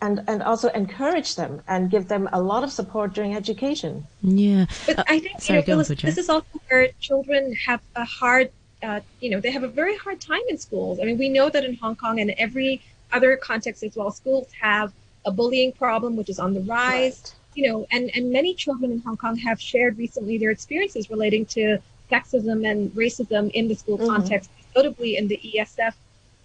and 0.00 0.22
and 0.26 0.42
also 0.42 0.68
encourage 0.70 1.34
them 1.36 1.62
and 1.68 1.90
give 1.90 2.08
them 2.08 2.28
a 2.32 2.40
lot 2.40 2.64
of 2.64 2.72
support 2.72 3.12
during 3.12 3.34
education. 3.36 4.06
Yeah, 4.22 4.66
but 4.86 4.98
uh, 4.98 5.04
I 5.08 5.18
think 5.18 5.40
sorry, 5.40 5.60
you 5.60 5.66
know, 5.66 5.82
Phyllis, 5.84 5.88
this 6.02 6.18
is 6.18 6.28
also 6.28 6.46
where 6.68 6.88
children 7.00 7.54
have 7.54 7.80
a 7.96 8.04
hard, 8.04 8.50
uh, 8.82 9.00
you 9.20 9.30
know, 9.30 9.40
they 9.40 9.50
have 9.50 9.62
a 9.62 9.68
very 9.68 9.96
hard 9.96 10.20
time 10.20 10.42
in 10.48 10.58
schools. 10.58 10.98
I 11.00 11.04
mean, 11.04 11.18
we 11.18 11.28
know 11.28 11.50
that 11.50 11.64
in 11.64 11.74
Hong 11.76 11.96
Kong 11.96 12.20
and 12.20 12.30
every 12.38 12.82
other 13.12 13.36
context 13.36 13.82
as 13.82 13.96
well, 13.96 14.10
schools 14.10 14.48
have 14.60 14.92
a 15.24 15.30
bullying 15.30 15.72
problem 15.72 16.16
which 16.16 16.30
is 16.30 16.38
on 16.38 16.54
the 16.54 16.60
rise. 16.60 17.20
Right. 17.22 17.34
You 17.54 17.68
know, 17.68 17.86
and 17.90 18.10
and 18.14 18.32
many 18.32 18.54
children 18.54 18.92
in 18.92 19.00
Hong 19.00 19.16
Kong 19.16 19.36
have 19.36 19.60
shared 19.60 19.98
recently 19.98 20.38
their 20.38 20.50
experiences 20.50 21.10
relating 21.10 21.44
to 21.46 21.78
sexism 22.10 22.68
and 22.68 22.90
racism 22.92 23.50
in 23.52 23.68
the 23.68 23.74
school 23.74 23.98
mm-hmm. 23.98 24.08
context, 24.08 24.50
notably 24.74 25.16
in 25.16 25.28
the 25.28 25.40
ESF 25.44 25.94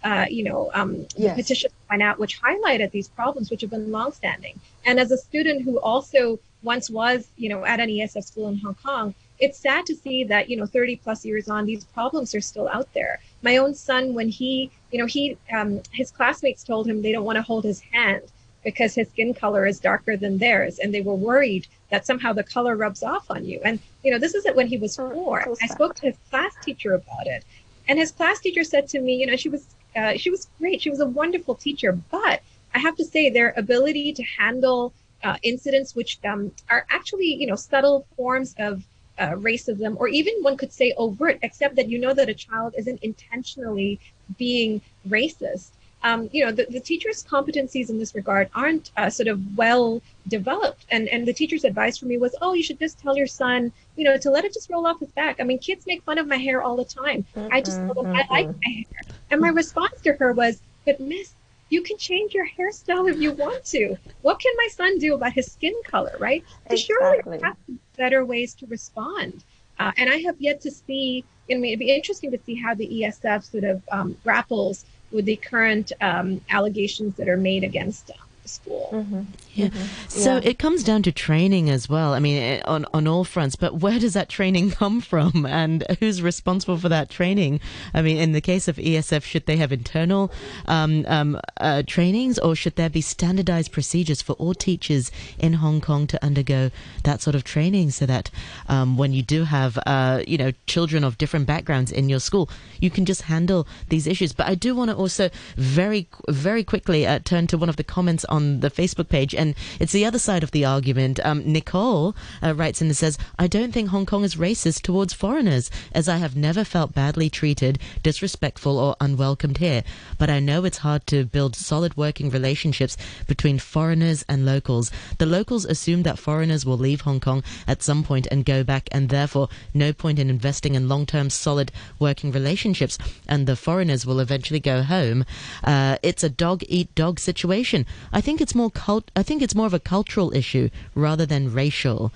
uh, 0.04 0.26
you 0.30 0.44
know, 0.44 0.70
um, 0.74 1.06
yes. 1.16 1.36
petition 1.36 1.70
went 1.90 2.02
out 2.02 2.18
which 2.18 2.40
highlighted 2.40 2.90
these 2.90 3.08
problems, 3.08 3.50
which 3.50 3.60
have 3.60 3.70
been 3.70 3.90
longstanding. 3.90 4.58
And 4.84 5.00
as 5.00 5.10
a 5.10 5.18
student 5.18 5.62
who 5.62 5.78
also 5.80 6.38
once 6.62 6.90
was, 6.90 7.28
you 7.36 7.48
know, 7.48 7.64
at 7.64 7.80
an 7.80 7.88
ESF 7.88 8.24
school 8.24 8.48
in 8.48 8.58
Hong 8.58 8.74
Kong, 8.74 9.14
it's 9.38 9.58
sad 9.58 9.84
to 9.86 9.94
see 9.94 10.24
that, 10.24 10.48
you 10.48 10.56
know, 10.56 10.66
30 10.66 10.96
plus 10.96 11.24
years 11.24 11.48
on, 11.48 11.66
these 11.66 11.84
problems 11.84 12.34
are 12.34 12.40
still 12.40 12.68
out 12.68 12.92
there. 12.94 13.20
My 13.42 13.58
own 13.58 13.74
son, 13.74 14.14
when 14.14 14.28
he, 14.28 14.70
you 14.90 14.98
know, 14.98 15.06
he, 15.06 15.36
um, 15.52 15.82
his 15.92 16.10
classmates 16.10 16.64
told 16.64 16.86
him 16.86 17.02
they 17.02 17.12
don't 17.12 17.24
want 17.24 17.36
to 17.36 17.42
hold 17.42 17.64
his 17.64 17.80
hand 17.80 18.22
because 18.64 18.94
his 18.94 19.08
skin 19.08 19.32
color 19.34 19.66
is 19.66 19.78
darker 19.78 20.16
than 20.16 20.38
theirs. 20.38 20.78
And 20.78 20.92
they 20.92 21.02
were 21.02 21.14
worried 21.14 21.66
that 21.90 22.06
somehow 22.06 22.32
the 22.32 22.42
color 22.42 22.76
rubs 22.76 23.02
off 23.02 23.30
on 23.30 23.44
you. 23.44 23.60
And, 23.64 23.78
you 24.02 24.10
know, 24.10 24.18
this 24.18 24.34
is 24.34 24.46
it 24.46 24.56
when 24.56 24.66
he 24.66 24.76
was 24.76 24.96
four. 24.96 25.46
I 25.62 25.66
spoke 25.66 25.94
to 25.96 26.06
his 26.06 26.16
class 26.30 26.52
teacher 26.62 26.94
about 26.94 27.26
it. 27.26 27.44
And 27.88 27.98
his 27.98 28.10
class 28.10 28.40
teacher 28.40 28.64
said 28.64 28.88
to 28.88 29.00
me, 29.00 29.14
you 29.14 29.26
know, 29.26 29.36
she 29.36 29.48
was 29.48 29.75
uh, 29.96 30.16
she 30.16 30.30
was 30.30 30.48
great. 30.58 30.82
She 30.82 30.90
was 30.90 31.00
a 31.00 31.06
wonderful 31.06 31.54
teacher, 31.54 31.92
but 32.10 32.42
I 32.74 32.78
have 32.78 32.96
to 32.96 33.04
say 33.04 33.30
their 33.30 33.54
ability 33.56 34.12
to 34.12 34.22
handle 34.22 34.92
uh, 35.24 35.36
incidents 35.42 35.94
which 35.94 36.18
um, 36.24 36.52
are 36.68 36.86
actually, 36.90 37.34
you 37.34 37.46
know, 37.46 37.56
subtle 37.56 38.06
forms 38.16 38.54
of 38.58 38.84
uh, 39.18 39.30
racism, 39.30 39.96
or 39.98 40.08
even 40.08 40.34
one 40.42 40.56
could 40.56 40.72
say 40.72 40.92
overt, 40.98 41.38
except 41.42 41.76
that 41.76 41.88
you 41.88 41.98
know 41.98 42.12
that 42.12 42.28
a 42.28 42.34
child 42.34 42.74
isn't 42.76 43.02
intentionally 43.02 43.98
being 44.36 44.80
racist 45.08 45.70
um, 46.06 46.30
you 46.32 46.44
know, 46.44 46.52
the, 46.52 46.66
the 46.70 46.78
teacher's 46.78 47.24
competencies 47.24 47.90
in 47.90 47.98
this 47.98 48.14
regard 48.14 48.48
aren't 48.54 48.92
uh, 48.96 49.10
sort 49.10 49.26
of 49.26 49.40
well 49.56 50.00
developed. 50.28 50.86
And, 50.88 51.08
and 51.08 51.26
the 51.26 51.32
teacher's 51.32 51.64
advice 51.64 51.98
for 51.98 52.06
me 52.06 52.16
was, 52.16 52.32
oh, 52.40 52.52
you 52.52 52.62
should 52.62 52.78
just 52.78 53.00
tell 53.00 53.16
your 53.16 53.26
son, 53.26 53.72
you 53.96 54.04
know, 54.04 54.16
to 54.16 54.30
let 54.30 54.44
it 54.44 54.54
just 54.54 54.70
roll 54.70 54.86
off 54.86 55.00
his 55.00 55.10
back. 55.10 55.40
I 55.40 55.42
mean, 55.42 55.58
kids 55.58 55.84
make 55.84 56.04
fun 56.04 56.18
of 56.18 56.28
my 56.28 56.36
hair 56.36 56.62
all 56.62 56.76
the 56.76 56.84
time. 56.84 57.26
Mm-hmm, 57.34 57.52
I 57.52 57.60
just 57.60 57.78
them 57.78 58.14
I 58.14 58.24
like 58.30 58.46
my 58.46 58.70
hair. 58.70 59.14
And 59.32 59.40
my 59.40 59.48
response 59.48 60.00
to 60.02 60.12
her 60.12 60.32
was, 60.32 60.60
but 60.84 61.00
miss, 61.00 61.34
you 61.70 61.82
can 61.82 61.98
change 61.98 62.34
your 62.34 62.46
hairstyle 62.46 63.10
if 63.10 63.18
you 63.18 63.32
want 63.32 63.64
to. 63.66 63.96
What 64.22 64.38
can 64.38 64.52
my 64.56 64.68
son 64.70 64.98
do 64.98 65.14
about 65.16 65.32
his 65.32 65.50
skin 65.50 65.74
color, 65.84 66.14
right? 66.20 66.44
Exactly. 66.66 66.76
Surely 66.76 67.40
have 67.42 67.56
better 67.96 68.24
ways 68.24 68.54
to 68.54 68.66
respond. 68.66 69.42
Uh, 69.80 69.90
and 69.96 70.08
I 70.08 70.18
have 70.18 70.40
yet 70.40 70.60
to 70.60 70.70
see, 70.70 71.24
I 71.50 71.54
mean, 71.54 71.64
it'd 71.64 71.80
be 71.80 71.92
interesting 71.92 72.30
to 72.30 72.38
see 72.46 72.54
how 72.54 72.74
the 72.74 72.86
ESF 72.86 73.50
sort 73.50 73.64
of 73.64 73.82
um, 73.90 74.16
grapples 74.22 74.84
with 75.10 75.24
the 75.24 75.36
current 75.36 75.92
um, 76.00 76.40
allegations 76.50 77.16
that 77.16 77.28
are 77.28 77.36
made 77.36 77.64
against 77.64 78.06
them 78.08 78.25
school. 78.46 78.88
Mm-hmm. 78.92 79.22
Yeah. 79.54 79.66
Mm-hmm. 79.66 80.08
So 80.08 80.34
yeah. 80.34 80.50
it 80.50 80.58
comes 80.58 80.84
down 80.84 81.02
to 81.04 81.12
training 81.12 81.70
as 81.70 81.88
well. 81.88 82.14
I 82.14 82.18
mean, 82.18 82.42
eh, 82.42 82.62
on 82.64 82.84
on 82.92 83.06
all 83.06 83.24
fronts. 83.24 83.56
But 83.56 83.80
where 83.80 83.98
does 83.98 84.14
that 84.14 84.28
training 84.28 84.70
come 84.82 85.00
from, 85.00 85.46
and 85.46 85.84
who's 86.00 86.22
responsible 86.22 86.78
for 86.78 86.88
that 86.88 87.10
training? 87.10 87.60
I 87.94 88.02
mean, 88.02 88.18
in 88.18 88.32
the 88.32 88.40
case 88.40 88.68
of 88.68 88.76
ESF, 88.76 89.22
should 89.22 89.46
they 89.46 89.56
have 89.56 89.72
internal 89.72 90.30
um, 90.66 91.04
um, 91.08 91.40
uh, 91.58 91.82
trainings, 91.86 92.38
or 92.38 92.54
should 92.54 92.76
there 92.76 92.90
be 92.90 93.00
standardized 93.00 93.72
procedures 93.72 94.22
for 94.22 94.34
all 94.34 94.54
teachers 94.54 95.10
in 95.38 95.54
Hong 95.54 95.80
Kong 95.80 96.06
to 96.08 96.24
undergo 96.24 96.70
that 97.04 97.20
sort 97.20 97.34
of 97.34 97.44
training, 97.44 97.90
so 97.90 98.06
that 98.06 98.30
um, 98.68 98.96
when 98.96 99.12
you 99.12 99.22
do 99.22 99.44
have 99.44 99.78
uh, 99.86 100.22
you 100.26 100.38
know 100.38 100.52
children 100.66 101.04
of 101.04 101.18
different 101.18 101.46
backgrounds 101.46 101.90
in 101.90 102.08
your 102.08 102.20
school, 102.20 102.50
you 102.80 102.90
can 102.90 103.04
just 103.04 103.22
handle 103.22 103.66
these 103.88 104.06
issues. 104.06 104.32
But 104.32 104.46
I 104.46 104.54
do 104.54 104.74
want 104.74 104.90
to 104.90 104.96
also 104.96 105.30
very 105.56 106.08
very 106.28 106.62
quickly 106.62 107.06
uh, 107.06 107.18
turn 107.20 107.46
to 107.48 107.58
one 107.58 107.68
of 107.68 107.76
the 107.76 107.84
comments 107.84 108.24
on 108.26 108.35
on 108.36 108.60
the 108.60 108.70
Facebook 108.70 109.08
page, 109.08 109.34
and 109.34 109.54
it's 109.80 109.92
the 109.92 110.04
other 110.04 110.18
side 110.18 110.44
of 110.44 110.52
the 110.52 110.64
argument. 110.64 111.18
Um, 111.24 111.42
Nicole 111.50 112.14
uh, 112.42 112.54
writes 112.54 112.80
in 112.80 112.88
and 112.88 112.96
says, 112.96 113.18
"I 113.38 113.46
don't 113.46 113.72
think 113.72 113.88
Hong 113.88 114.06
Kong 114.06 114.24
is 114.24 114.36
racist 114.36 114.82
towards 114.82 115.12
foreigners, 115.14 115.70
as 115.92 116.08
I 116.08 116.18
have 116.18 116.36
never 116.36 116.64
felt 116.64 116.94
badly 116.94 117.28
treated, 117.30 117.78
disrespectful, 118.02 118.78
or 118.78 118.96
unwelcomed 119.00 119.58
here. 119.58 119.82
But 120.18 120.30
I 120.30 120.38
know 120.40 120.64
it's 120.64 120.84
hard 120.88 121.06
to 121.08 121.24
build 121.24 121.56
solid 121.56 121.96
working 121.96 122.30
relationships 122.30 122.96
between 123.26 123.58
foreigners 123.58 124.24
and 124.28 124.44
locals. 124.44 124.90
The 125.18 125.26
locals 125.26 125.64
assume 125.64 126.02
that 126.02 126.18
foreigners 126.18 126.66
will 126.66 126.78
leave 126.78 127.02
Hong 127.02 127.20
Kong 127.20 127.42
at 127.66 127.82
some 127.82 128.04
point 128.04 128.28
and 128.30 128.44
go 128.44 128.62
back, 128.62 128.88
and 128.92 129.08
therefore 129.08 129.48
no 129.72 129.92
point 129.92 130.18
in 130.18 130.28
investing 130.30 130.74
in 130.74 130.88
long-term 130.88 131.30
solid 131.30 131.72
working 131.98 132.30
relationships, 132.32 132.98
and 133.26 133.46
the 133.46 133.56
foreigners 133.56 134.04
will 134.04 134.20
eventually 134.20 134.60
go 134.60 134.82
home. 134.82 135.24
Uh, 135.64 135.96
it's 136.02 136.24
a 136.24 136.28
dog 136.28 136.62
eat 136.68 136.94
dog 136.94 137.18
situation. 137.18 137.86
I 138.12 138.20
think 138.26 138.40
it's 138.40 138.56
more 138.56 138.72
cult. 138.72 139.12
I 139.14 139.22
think 139.22 139.40
it's 139.40 139.54
more 139.54 139.68
of 139.68 139.74
a 139.74 139.78
cultural 139.78 140.34
issue 140.34 140.68
rather 140.96 141.26
than 141.26 141.52
racial. 141.52 142.12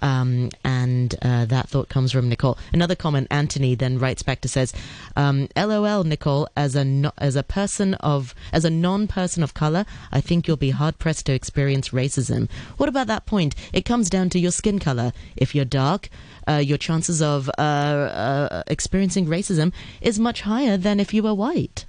Um, 0.00 0.50
and 0.64 1.14
uh, 1.22 1.44
that 1.44 1.68
thought 1.68 1.88
comes 1.88 2.10
from 2.10 2.28
Nicole. 2.28 2.58
Another 2.72 2.96
comment, 2.96 3.28
Anthony 3.30 3.76
then 3.76 4.00
writes 4.00 4.24
back 4.24 4.40
to 4.40 4.48
says, 4.48 4.74
um, 5.14 5.48
"LOL, 5.54 6.02
Nicole. 6.02 6.48
As 6.56 6.74
a 6.74 6.84
no, 6.84 7.12
as 7.18 7.36
a 7.36 7.44
person 7.44 7.94
of 8.12 8.34
as 8.52 8.64
a 8.64 8.70
non-person 8.70 9.44
of 9.44 9.54
color, 9.54 9.84
I 10.10 10.20
think 10.20 10.48
you'll 10.48 10.56
be 10.56 10.70
hard 10.70 10.98
pressed 10.98 11.26
to 11.26 11.32
experience 11.32 11.90
racism. 11.90 12.50
What 12.78 12.88
about 12.88 13.06
that 13.06 13.26
point? 13.26 13.54
It 13.72 13.84
comes 13.84 14.10
down 14.10 14.30
to 14.30 14.40
your 14.40 14.50
skin 14.50 14.80
color. 14.80 15.12
If 15.36 15.54
you're 15.54 15.64
dark." 15.64 16.08
Uh, 16.48 16.54
your 16.56 16.76
chances 16.76 17.22
of 17.22 17.48
uh, 17.56 17.62
uh, 17.62 18.62
experiencing 18.66 19.26
racism 19.26 19.72
is 20.00 20.18
much 20.18 20.40
higher 20.40 20.76
than 20.76 20.98
if 20.98 21.14
you 21.14 21.22
were 21.22 21.32
white. 21.32 21.86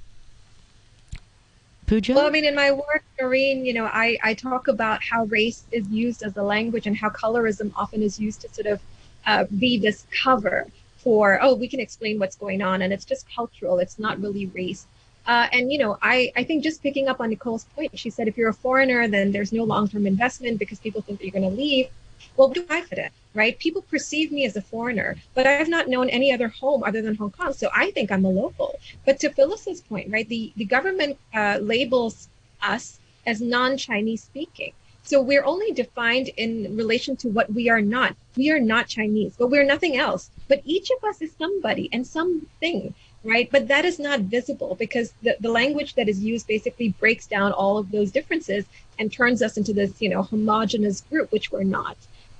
Well, 2.15 2.27
I 2.27 2.29
mean, 2.29 2.45
in 2.45 2.55
my 2.55 2.71
work, 2.71 3.03
Noreen, 3.19 3.65
you 3.65 3.73
know, 3.73 3.85
I, 3.85 4.17
I 4.23 4.33
talk 4.33 4.67
about 4.67 5.01
how 5.03 5.25
race 5.25 5.65
is 5.71 5.87
used 5.89 6.23
as 6.23 6.37
a 6.37 6.43
language 6.43 6.87
and 6.87 6.95
how 6.95 7.09
colorism 7.09 7.71
often 7.75 8.01
is 8.01 8.19
used 8.19 8.41
to 8.41 8.49
sort 8.49 8.67
of 8.67 8.81
uh, 9.25 9.45
be 9.59 9.77
this 9.77 10.05
cover 10.23 10.67
for, 10.97 11.39
oh, 11.41 11.55
we 11.55 11.67
can 11.67 11.79
explain 11.79 12.19
what's 12.19 12.35
going 12.35 12.61
on. 12.61 12.81
And 12.81 12.93
it's 12.93 13.05
just 13.05 13.25
cultural, 13.33 13.79
it's 13.79 13.99
not 13.99 14.19
really 14.21 14.45
race. 14.47 14.85
Uh, 15.25 15.47
and, 15.53 15.71
you 15.71 15.77
know, 15.77 15.97
I, 16.01 16.31
I 16.35 16.43
think 16.43 16.63
just 16.63 16.83
picking 16.83 17.07
up 17.07 17.19
on 17.21 17.29
Nicole's 17.29 17.65
point, 17.75 17.97
she 17.97 18.09
said 18.09 18.27
if 18.27 18.37
you're 18.37 18.49
a 18.49 18.53
foreigner, 18.53 19.07
then 19.07 19.31
there's 19.31 19.53
no 19.53 19.63
long 19.63 19.87
term 19.87 20.05
investment 20.05 20.59
because 20.59 20.79
people 20.79 21.01
think 21.01 21.19
that 21.19 21.25
you're 21.25 21.39
going 21.39 21.49
to 21.49 21.55
leave. 21.55 21.87
Well, 22.35 22.49
what 22.49 22.55
do 22.55 22.65
I 22.69 22.81
fit 22.81 22.99
in? 22.99 23.09
right? 23.33 23.57
People 23.59 23.81
perceive 23.81 24.31
me 24.31 24.45
as 24.45 24.55
a 24.55 24.61
foreigner, 24.61 25.15
but 25.33 25.47
I've 25.47 25.69
not 25.69 25.87
known 25.87 26.09
any 26.09 26.31
other 26.31 26.47
home 26.47 26.83
other 26.83 27.01
than 27.01 27.15
Hong 27.15 27.31
Kong. 27.31 27.53
So 27.53 27.69
I 27.73 27.91
think 27.91 28.11
I'm 28.11 28.25
a 28.25 28.29
local. 28.29 28.79
But 29.05 29.19
to 29.21 29.29
Phyllis's 29.29 29.81
point, 29.81 30.11
right, 30.11 30.27
the, 30.27 30.53
the 30.55 30.65
government 30.65 31.17
uh, 31.33 31.59
labels 31.61 32.29
us 32.61 32.99
as 33.25 33.41
non 33.41 33.77
Chinese 33.77 34.23
speaking. 34.23 34.73
So 35.05 35.21
we're 35.21 35.43
only 35.43 35.71
defined 35.73 36.29
in 36.37 36.77
relation 36.77 37.17
to 37.17 37.27
what 37.27 37.51
we 37.51 37.69
are 37.69 37.81
not. 37.81 38.15
We 38.37 38.51
are 38.51 38.59
not 38.59 38.87
Chinese, 38.87 39.35
but 39.37 39.49
we're 39.49 39.65
nothing 39.65 39.97
else. 39.97 40.29
But 40.47 40.61
each 40.63 40.89
of 40.91 41.03
us 41.03 41.21
is 41.21 41.33
somebody 41.37 41.89
and 41.91 42.07
something, 42.07 42.93
right? 43.25 43.49
But 43.51 43.67
that 43.67 43.83
is 43.83 43.99
not 43.99 44.21
visible 44.21 44.75
because 44.75 45.13
the, 45.21 45.35
the 45.41 45.51
language 45.51 45.95
that 45.95 46.07
is 46.07 46.23
used 46.23 46.47
basically 46.47 46.89
breaks 46.89 47.27
down 47.27 47.51
all 47.51 47.77
of 47.77 47.91
those 47.91 48.11
differences 48.11 48.65
and 48.97 49.11
turns 49.11 49.41
us 49.41 49.57
into 49.57 49.73
this, 49.73 50.01
you 50.01 50.07
know, 50.07 50.21
homogenous 50.21 51.01
group, 51.01 51.33
which 51.33 51.51
we're 51.51 51.63
not. 51.63 51.97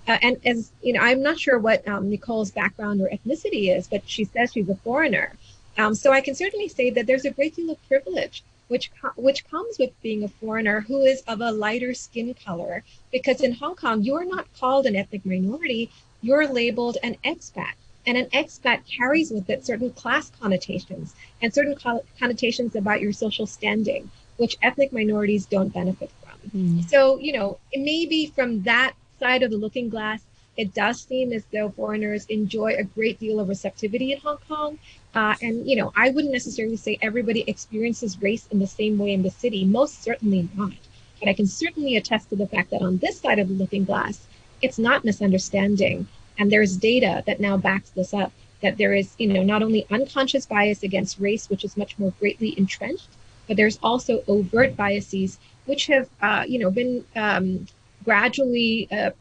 Uh, 0.08 0.18
and 0.22 0.38
as 0.46 0.72
you 0.82 0.94
know, 0.94 1.00
I'm 1.02 1.22
not 1.22 1.40
sure 1.40 1.58
what 1.58 1.88
um, 1.88 2.10
Nicole's 2.10 2.52
background 2.52 3.02
or 3.02 3.10
ethnicity 3.10 3.76
is, 3.76 3.88
but 3.88 4.04
she 4.06 4.26
says 4.26 4.52
she's 4.52 4.70
a 4.70 4.76
foreigner. 4.76 5.34
Um, 5.78 5.96
so 5.96 6.12
I 6.12 6.22
can 6.22 6.36
certainly 6.36 6.68
say 6.68 6.90
that 6.92 7.08
there's 7.08 7.26
a 7.26 7.32
great 7.32 7.56
deal 7.56 7.72
of 7.72 7.88
privilege 7.88 8.44
which 8.68 8.92
which 9.16 9.48
comes 9.50 9.78
with 9.78 9.92
being 10.02 10.24
a 10.24 10.28
foreigner 10.28 10.82
who 10.82 11.02
is 11.02 11.22
of 11.28 11.42
a 11.42 11.52
lighter 11.52 11.94
skin 11.94 12.34
color. 12.34 12.84
Because 13.12 13.42
in 13.42 13.54
Hong 13.54 13.76
Kong, 13.76 14.02
you're 14.02 14.26
not 14.26 14.48
called 14.60 14.86
an 14.86 14.96
ethnic 14.96 15.26
minority; 15.26 15.92
you're 16.22 16.48
labeled 16.48 16.98
an 17.04 17.18
expat, 17.24 17.74
and 18.08 18.18
an 18.18 18.28
expat 18.28 18.82
carries 18.88 19.32
with 19.32 19.50
it 19.50 19.66
certain 19.66 19.92
class 19.92 20.32
connotations 20.40 21.14
and 21.42 21.54
certain 21.54 21.76
connotations 22.20 22.76
about 22.76 23.02
your 23.02 23.14
social 23.14 23.46
standing, 23.46 24.10
which 24.38 24.58
ethnic 24.62 24.92
minorities 24.92 25.46
don't 25.46 25.74
benefit 25.74 26.10
from. 26.22 26.50
Mm. 26.50 26.90
So 26.90 27.20
you 27.20 27.34
know, 27.34 27.60
maybe 27.76 28.28
from 28.28 28.64
that 28.64 28.94
side 29.24 29.44
of 29.44 29.52
the 29.52 29.58
looking 29.66 29.88
glass, 29.88 30.22
it 30.58 30.74
does 30.74 31.02
seem 31.02 31.32
as 31.32 31.44
though 31.52 31.70
foreigners 31.70 32.26
enjoy 32.26 32.76
a 32.76 32.84
great 32.84 33.18
deal 33.20 33.40
of 33.40 33.48
receptivity 33.48 34.12
in 34.12 34.20
Hong 34.20 34.38
Kong. 34.50 34.78
Uh, 35.16 35.36
and, 35.42 35.66
you 35.70 35.76
know, 35.78 35.92
I 35.96 36.10
wouldn't 36.10 36.34
necessarily 36.34 36.76
say 36.78 37.00
everybody 37.02 37.42
experiences 37.48 38.22
race 38.22 38.46
in 38.52 38.60
the 38.60 38.68
same 38.68 38.98
way 38.98 39.14
in 39.14 39.24
the 39.24 39.32
city. 39.44 39.64
Most 39.64 40.04
certainly 40.04 40.50
not. 40.56 40.74
But 41.20 41.30
I 41.30 41.34
can 41.34 41.48
certainly 41.48 41.96
attest 41.96 42.30
to 42.30 42.36
the 42.36 42.48
fact 42.48 42.70
that 42.72 42.82
on 42.82 42.98
this 42.98 43.22
side 43.22 43.40
of 43.40 43.48
the 43.48 43.54
looking 43.54 43.86
glass, 43.86 44.28
it's 44.62 44.78
not 44.78 45.06
misunderstanding. 45.06 46.08
And 46.38 46.52
there's 46.52 46.76
data 46.76 47.24
that 47.26 47.40
now 47.40 47.56
backs 47.58 47.92
this 47.92 48.14
up 48.14 48.32
that 48.62 48.78
there 48.78 48.94
is, 48.94 49.16
you 49.18 49.28
know, 49.28 49.44
not 49.44 49.64
only 49.64 49.88
unconscious 49.90 50.46
bias 50.46 50.84
against 50.84 51.20
race, 51.20 51.50
which 51.50 51.64
is 51.64 51.78
much 51.78 51.98
more 51.98 52.14
greatly 52.20 52.54
entrenched, 52.58 53.10
but 53.48 53.58
there's 53.58 53.80
also 53.82 54.24
overt 54.28 54.76
biases, 54.76 55.40
which 55.66 55.88
have, 55.88 56.10
uh, 56.22 56.44
you 56.48 56.60
know, 56.60 56.72
been 56.72 57.06
um, 57.16 57.68
gradually 58.04 58.88
uh, 58.92 58.96
uh, 58.96 59.12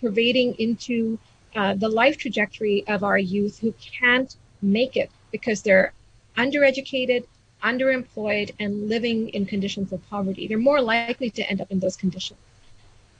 pervading 0.00 0.54
into 0.58 1.18
uh, 1.56 1.74
the 1.74 1.88
life 1.88 2.16
trajectory 2.16 2.84
of 2.86 3.02
our 3.02 3.18
youth 3.18 3.58
who 3.58 3.74
can't 3.80 4.36
make 4.62 4.96
it 4.96 5.10
because 5.32 5.62
they're 5.62 5.92
undereducated, 6.36 7.24
underemployed, 7.62 8.52
and 8.58 8.88
living 8.88 9.28
in 9.30 9.46
conditions 9.46 9.92
of 9.92 10.08
poverty. 10.08 10.46
They're 10.46 10.58
more 10.58 10.80
likely 10.80 11.30
to 11.30 11.42
end 11.50 11.60
up 11.60 11.70
in 11.70 11.80
those 11.80 11.96
conditions. 11.96 12.38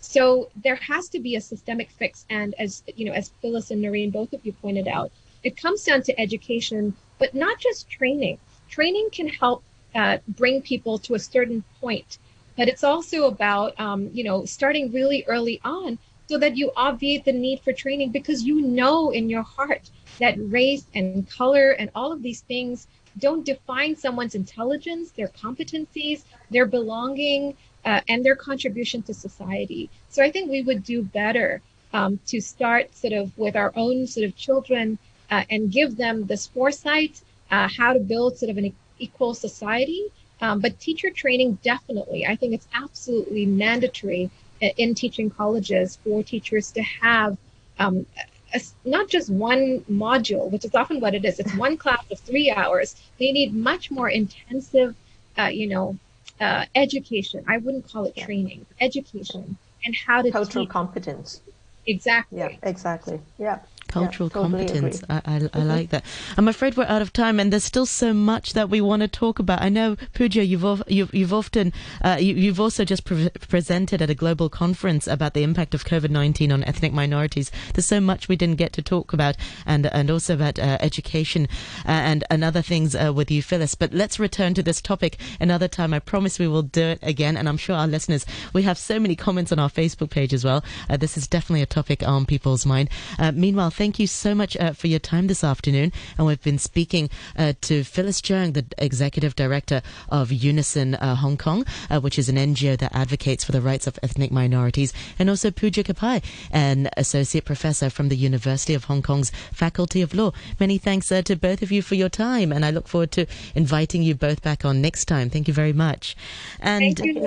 So 0.00 0.48
there 0.56 0.76
has 0.76 1.08
to 1.10 1.20
be 1.20 1.36
a 1.36 1.40
systemic 1.40 1.90
fix. 1.90 2.24
And 2.30 2.54
as 2.58 2.82
you 2.96 3.04
know, 3.04 3.12
as 3.12 3.32
Phyllis 3.40 3.70
and 3.70 3.82
Noreen, 3.82 4.10
both 4.10 4.32
of 4.32 4.44
you 4.46 4.52
pointed 4.52 4.88
out, 4.88 5.10
it 5.42 5.56
comes 5.56 5.84
down 5.84 6.02
to 6.04 6.20
education, 6.20 6.94
but 7.18 7.34
not 7.34 7.58
just 7.58 7.88
training. 7.90 8.38
Training 8.68 9.08
can 9.12 9.28
help 9.28 9.62
uh, 9.94 10.18
bring 10.28 10.62
people 10.62 10.98
to 11.00 11.14
a 11.14 11.18
certain 11.18 11.64
point 11.80 12.18
but 12.60 12.68
it's 12.68 12.84
also 12.84 13.26
about 13.26 13.72
um, 13.80 14.10
you 14.12 14.22
know 14.22 14.44
starting 14.44 14.92
really 14.92 15.24
early 15.26 15.58
on 15.64 15.98
so 16.28 16.36
that 16.36 16.58
you 16.58 16.70
obviate 16.76 17.24
the 17.24 17.32
need 17.32 17.58
for 17.60 17.72
training 17.72 18.10
because 18.10 18.42
you 18.42 18.60
know 18.60 19.10
in 19.12 19.30
your 19.30 19.42
heart 19.42 19.88
that 20.18 20.34
race 20.38 20.84
and 20.94 21.26
color 21.30 21.70
and 21.70 21.88
all 21.94 22.12
of 22.12 22.22
these 22.22 22.42
things 22.42 22.86
don't 23.18 23.46
define 23.46 23.96
someone's 23.96 24.34
intelligence 24.34 25.10
their 25.12 25.28
competencies 25.28 26.24
their 26.50 26.66
belonging 26.66 27.56
uh, 27.86 28.02
and 28.10 28.22
their 28.22 28.36
contribution 28.36 29.00
to 29.00 29.14
society. 29.14 29.88
So 30.10 30.22
i 30.22 30.30
think 30.30 30.50
we 30.50 30.60
would 30.60 30.84
do 30.84 31.02
better 31.02 31.62
um, 31.94 32.20
to 32.26 32.42
start 32.42 32.94
sort 32.94 33.14
of 33.14 33.26
with 33.38 33.56
our 33.56 33.72
own 33.74 34.06
sort 34.06 34.26
of 34.26 34.36
children 34.36 34.98
uh, 35.30 35.44
and 35.48 35.72
give 35.72 35.96
them 35.96 36.26
this 36.26 36.46
foresight 36.46 37.22
uh, 37.50 37.70
how 37.74 37.94
to 37.94 38.00
build 38.00 38.36
sort 38.36 38.50
of 38.50 38.58
an 38.58 38.74
equal 38.98 39.32
society 39.32 40.12
um, 40.40 40.60
but 40.60 40.78
teacher 40.80 41.10
training, 41.10 41.58
definitely. 41.62 42.26
I 42.26 42.36
think 42.36 42.54
it's 42.54 42.68
absolutely 42.74 43.46
mandatory 43.46 44.30
in 44.60 44.94
teaching 44.94 45.30
colleges 45.30 45.96
for 46.04 46.22
teachers 46.22 46.70
to 46.72 46.82
have 46.82 47.36
um, 47.78 48.06
a, 48.54 48.60
not 48.84 49.08
just 49.08 49.30
one 49.30 49.80
module, 49.90 50.50
which 50.50 50.64
is 50.64 50.74
often 50.74 51.00
what 51.00 51.14
it 51.14 51.24
is. 51.24 51.38
It's 51.38 51.54
one 51.54 51.76
class 51.76 52.04
of 52.10 52.18
three 52.20 52.50
hours. 52.50 53.00
They 53.18 53.32
need 53.32 53.54
much 53.54 53.90
more 53.90 54.08
intensive, 54.08 54.94
uh, 55.38 55.44
you 55.46 55.68
know, 55.68 55.98
uh, 56.40 56.66
education. 56.74 57.44
I 57.48 57.58
wouldn't 57.58 57.90
call 57.90 58.04
it 58.06 58.16
training, 58.16 58.66
education, 58.80 59.56
and 59.84 59.96
how 60.06 60.22
to 60.22 60.30
cultural 60.30 60.64
teach. 60.64 60.72
competence. 60.72 61.40
Exactly. 61.86 62.38
Yeah, 62.38 62.50
exactly. 62.62 63.20
Yeah 63.38 63.60
cultural 63.90 64.28
yeah, 64.28 64.42
totally 64.42 64.66
competence. 64.66 65.02
I, 65.08 65.14
I, 65.14 65.18
I 65.36 65.38
mm-hmm. 65.40 65.68
like 65.68 65.90
that. 65.90 66.04
I'm 66.36 66.48
afraid 66.48 66.76
we're 66.76 66.84
out 66.84 67.02
of 67.02 67.12
time, 67.12 67.40
and 67.40 67.52
there's 67.52 67.64
still 67.64 67.86
so 67.86 68.12
much 68.12 68.52
that 68.54 68.70
we 68.70 68.80
want 68.80 69.02
to 69.02 69.08
talk 69.08 69.38
about. 69.38 69.60
I 69.60 69.68
know, 69.68 69.96
Puja, 70.14 70.44
you've 70.44 70.82
you've, 70.88 71.12
you've 71.14 71.32
often 71.32 71.72
uh, 72.02 72.16
you, 72.20 72.48
have 72.48 72.60
also 72.60 72.84
just 72.84 73.04
pre- 73.04 73.30
presented 73.48 74.00
at 74.00 74.10
a 74.10 74.14
global 74.14 74.48
conference 74.48 75.06
about 75.06 75.34
the 75.34 75.42
impact 75.42 75.74
of 75.74 75.84
COVID-19 75.84 76.52
on 76.52 76.64
ethnic 76.64 76.92
minorities. 76.92 77.50
There's 77.74 77.86
so 77.86 78.00
much 78.00 78.28
we 78.28 78.36
didn't 78.36 78.56
get 78.56 78.72
to 78.74 78.82
talk 78.82 79.12
about, 79.12 79.36
and 79.66 79.86
and 79.86 80.10
also 80.10 80.34
about 80.34 80.58
uh, 80.58 80.78
education 80.80 81.48
uh, 81.86 81.90
and 81.90 82.24
and 82.30 82.44
other 82.44 82.62
things 82.62 82.94
uh, 82.94 83.12
with 83.14 83.30
you, 83.30 83.42
Phyllis. 83.42 83.74
But 83.74 83.92
let's 83.92 84.18
return 84.18 84.54
to 84.54 84.62
this 84.62 84.80
topic 84.80 85.18
another 85.40 85.68
time. 85.68 85.92
I 85.92 85.98
promise 85.98 86.38
we 86.38 86.48
will 86.48 86.62
do 86.62 86.82
it 86.82 86.98
again, 87.02 87.36
and 87.36 87.48
I'm 87.48 87.58
sure 87.58 87.76
our 87.76 87.88
listeners. 87.88 88.24
We 88.52 88.62
have 88.62 88.78
so 88.78 88.98
many 88.98 89.16
comments 89.16 89.52
on 89.52 89.58
our 89.58 89.70
Facebook 89.70 90.10
page 90.10 90.32
as 90.32 90.44
well. 90.44 90.64
Uh, 90.88 90.96
this 90.96 91.16
is 91.16 91.26
definitely 91.26 91.62
a 91.62 91.66
topic 91.66 92.02
on 92.06 92.26
people's 92.26 92.64
mind. 92.66 92.90
Uh, 93.18 93.32
meanwhile 93.32 93.70
thank 93.80 93.98
you 93.98 94.06
so 94.06 94.34
much 94.34 94.58
uh, 94.58 94.74
for 94.74 94.88
your 94.88 94.98
time 94.98 95.26
this 95.26 95.42
afternoon. 95.42 95.90
And 96.18 96.26
we've 96.26 96.42
been 96.42 96.58
speaking 96.58 97.08
uh, 97.34 97.54
to 97.62 97.82
Phyllis 97.82 98.20
Cheung, 98.20 98.52
the 98.52 98.66
Executive 98.76 99.34
Director 99.34 99.80
of 100.10 100.30
Unison 100.30 100.96
uh, 100.96 101.14
Hong 101.14 101.38
Kong, 101.38 101.64
uh, 101.88 101.98
which 101.98 102.18
is 102.18 102.28
an 102.28 102.36
NGO 102.36 102.76
that 102.76 102.94
advocates 102.94 103.42
for 103.42 103.52
the 103.52 103.62
rights 103.62 103.86
of 103.86 103.98
ethnic 104.02 104.30
minorities, 104.30 104.92
and 105.18 105.30
also 105.30 105.50
Puja 105.50 105.82
Kapai, 105.82 106.22
an 106.50 106.90
Associate 106.98 107.42
Professor 107.42 107.88
from 107.88 108.10
the 108.10 108.18
University 108.18 108.74
of 108.74 108.84
Hong 108.84 109.00
Kong's 109.00 109.32
Faculty 109.50 110.02
of 110.02 110.12
Law. 110.12 110.32
Many 110.58 110.76
thanks 110.76 111.10
uh, 111.10 111.22
to 111.22 111.34
both 111.34 111.62
of 111.62 111.72
you 111.72 111.80
for 111.80 111.94
your 111.94 112.10
time, 112.10 112.52
and 112.52 112.66
I 112.66 112.70
look 112.70 112.86
forward 112.86 113.12
to 113.12 113.24
inviting 113.54 114.02
you 114.02 114.14
both 114.14 114.42
back 114.42 114.62
on 114.62 114.82
next 114.82 115.06
time. 115.06 115.30
Thank 115.30 115.48
you 115.48 115.54
very 115.54 115.72
much. 115.72 116.18
And 116.58 116.98
Thank 116.98 117.14
you, 117.14 117.22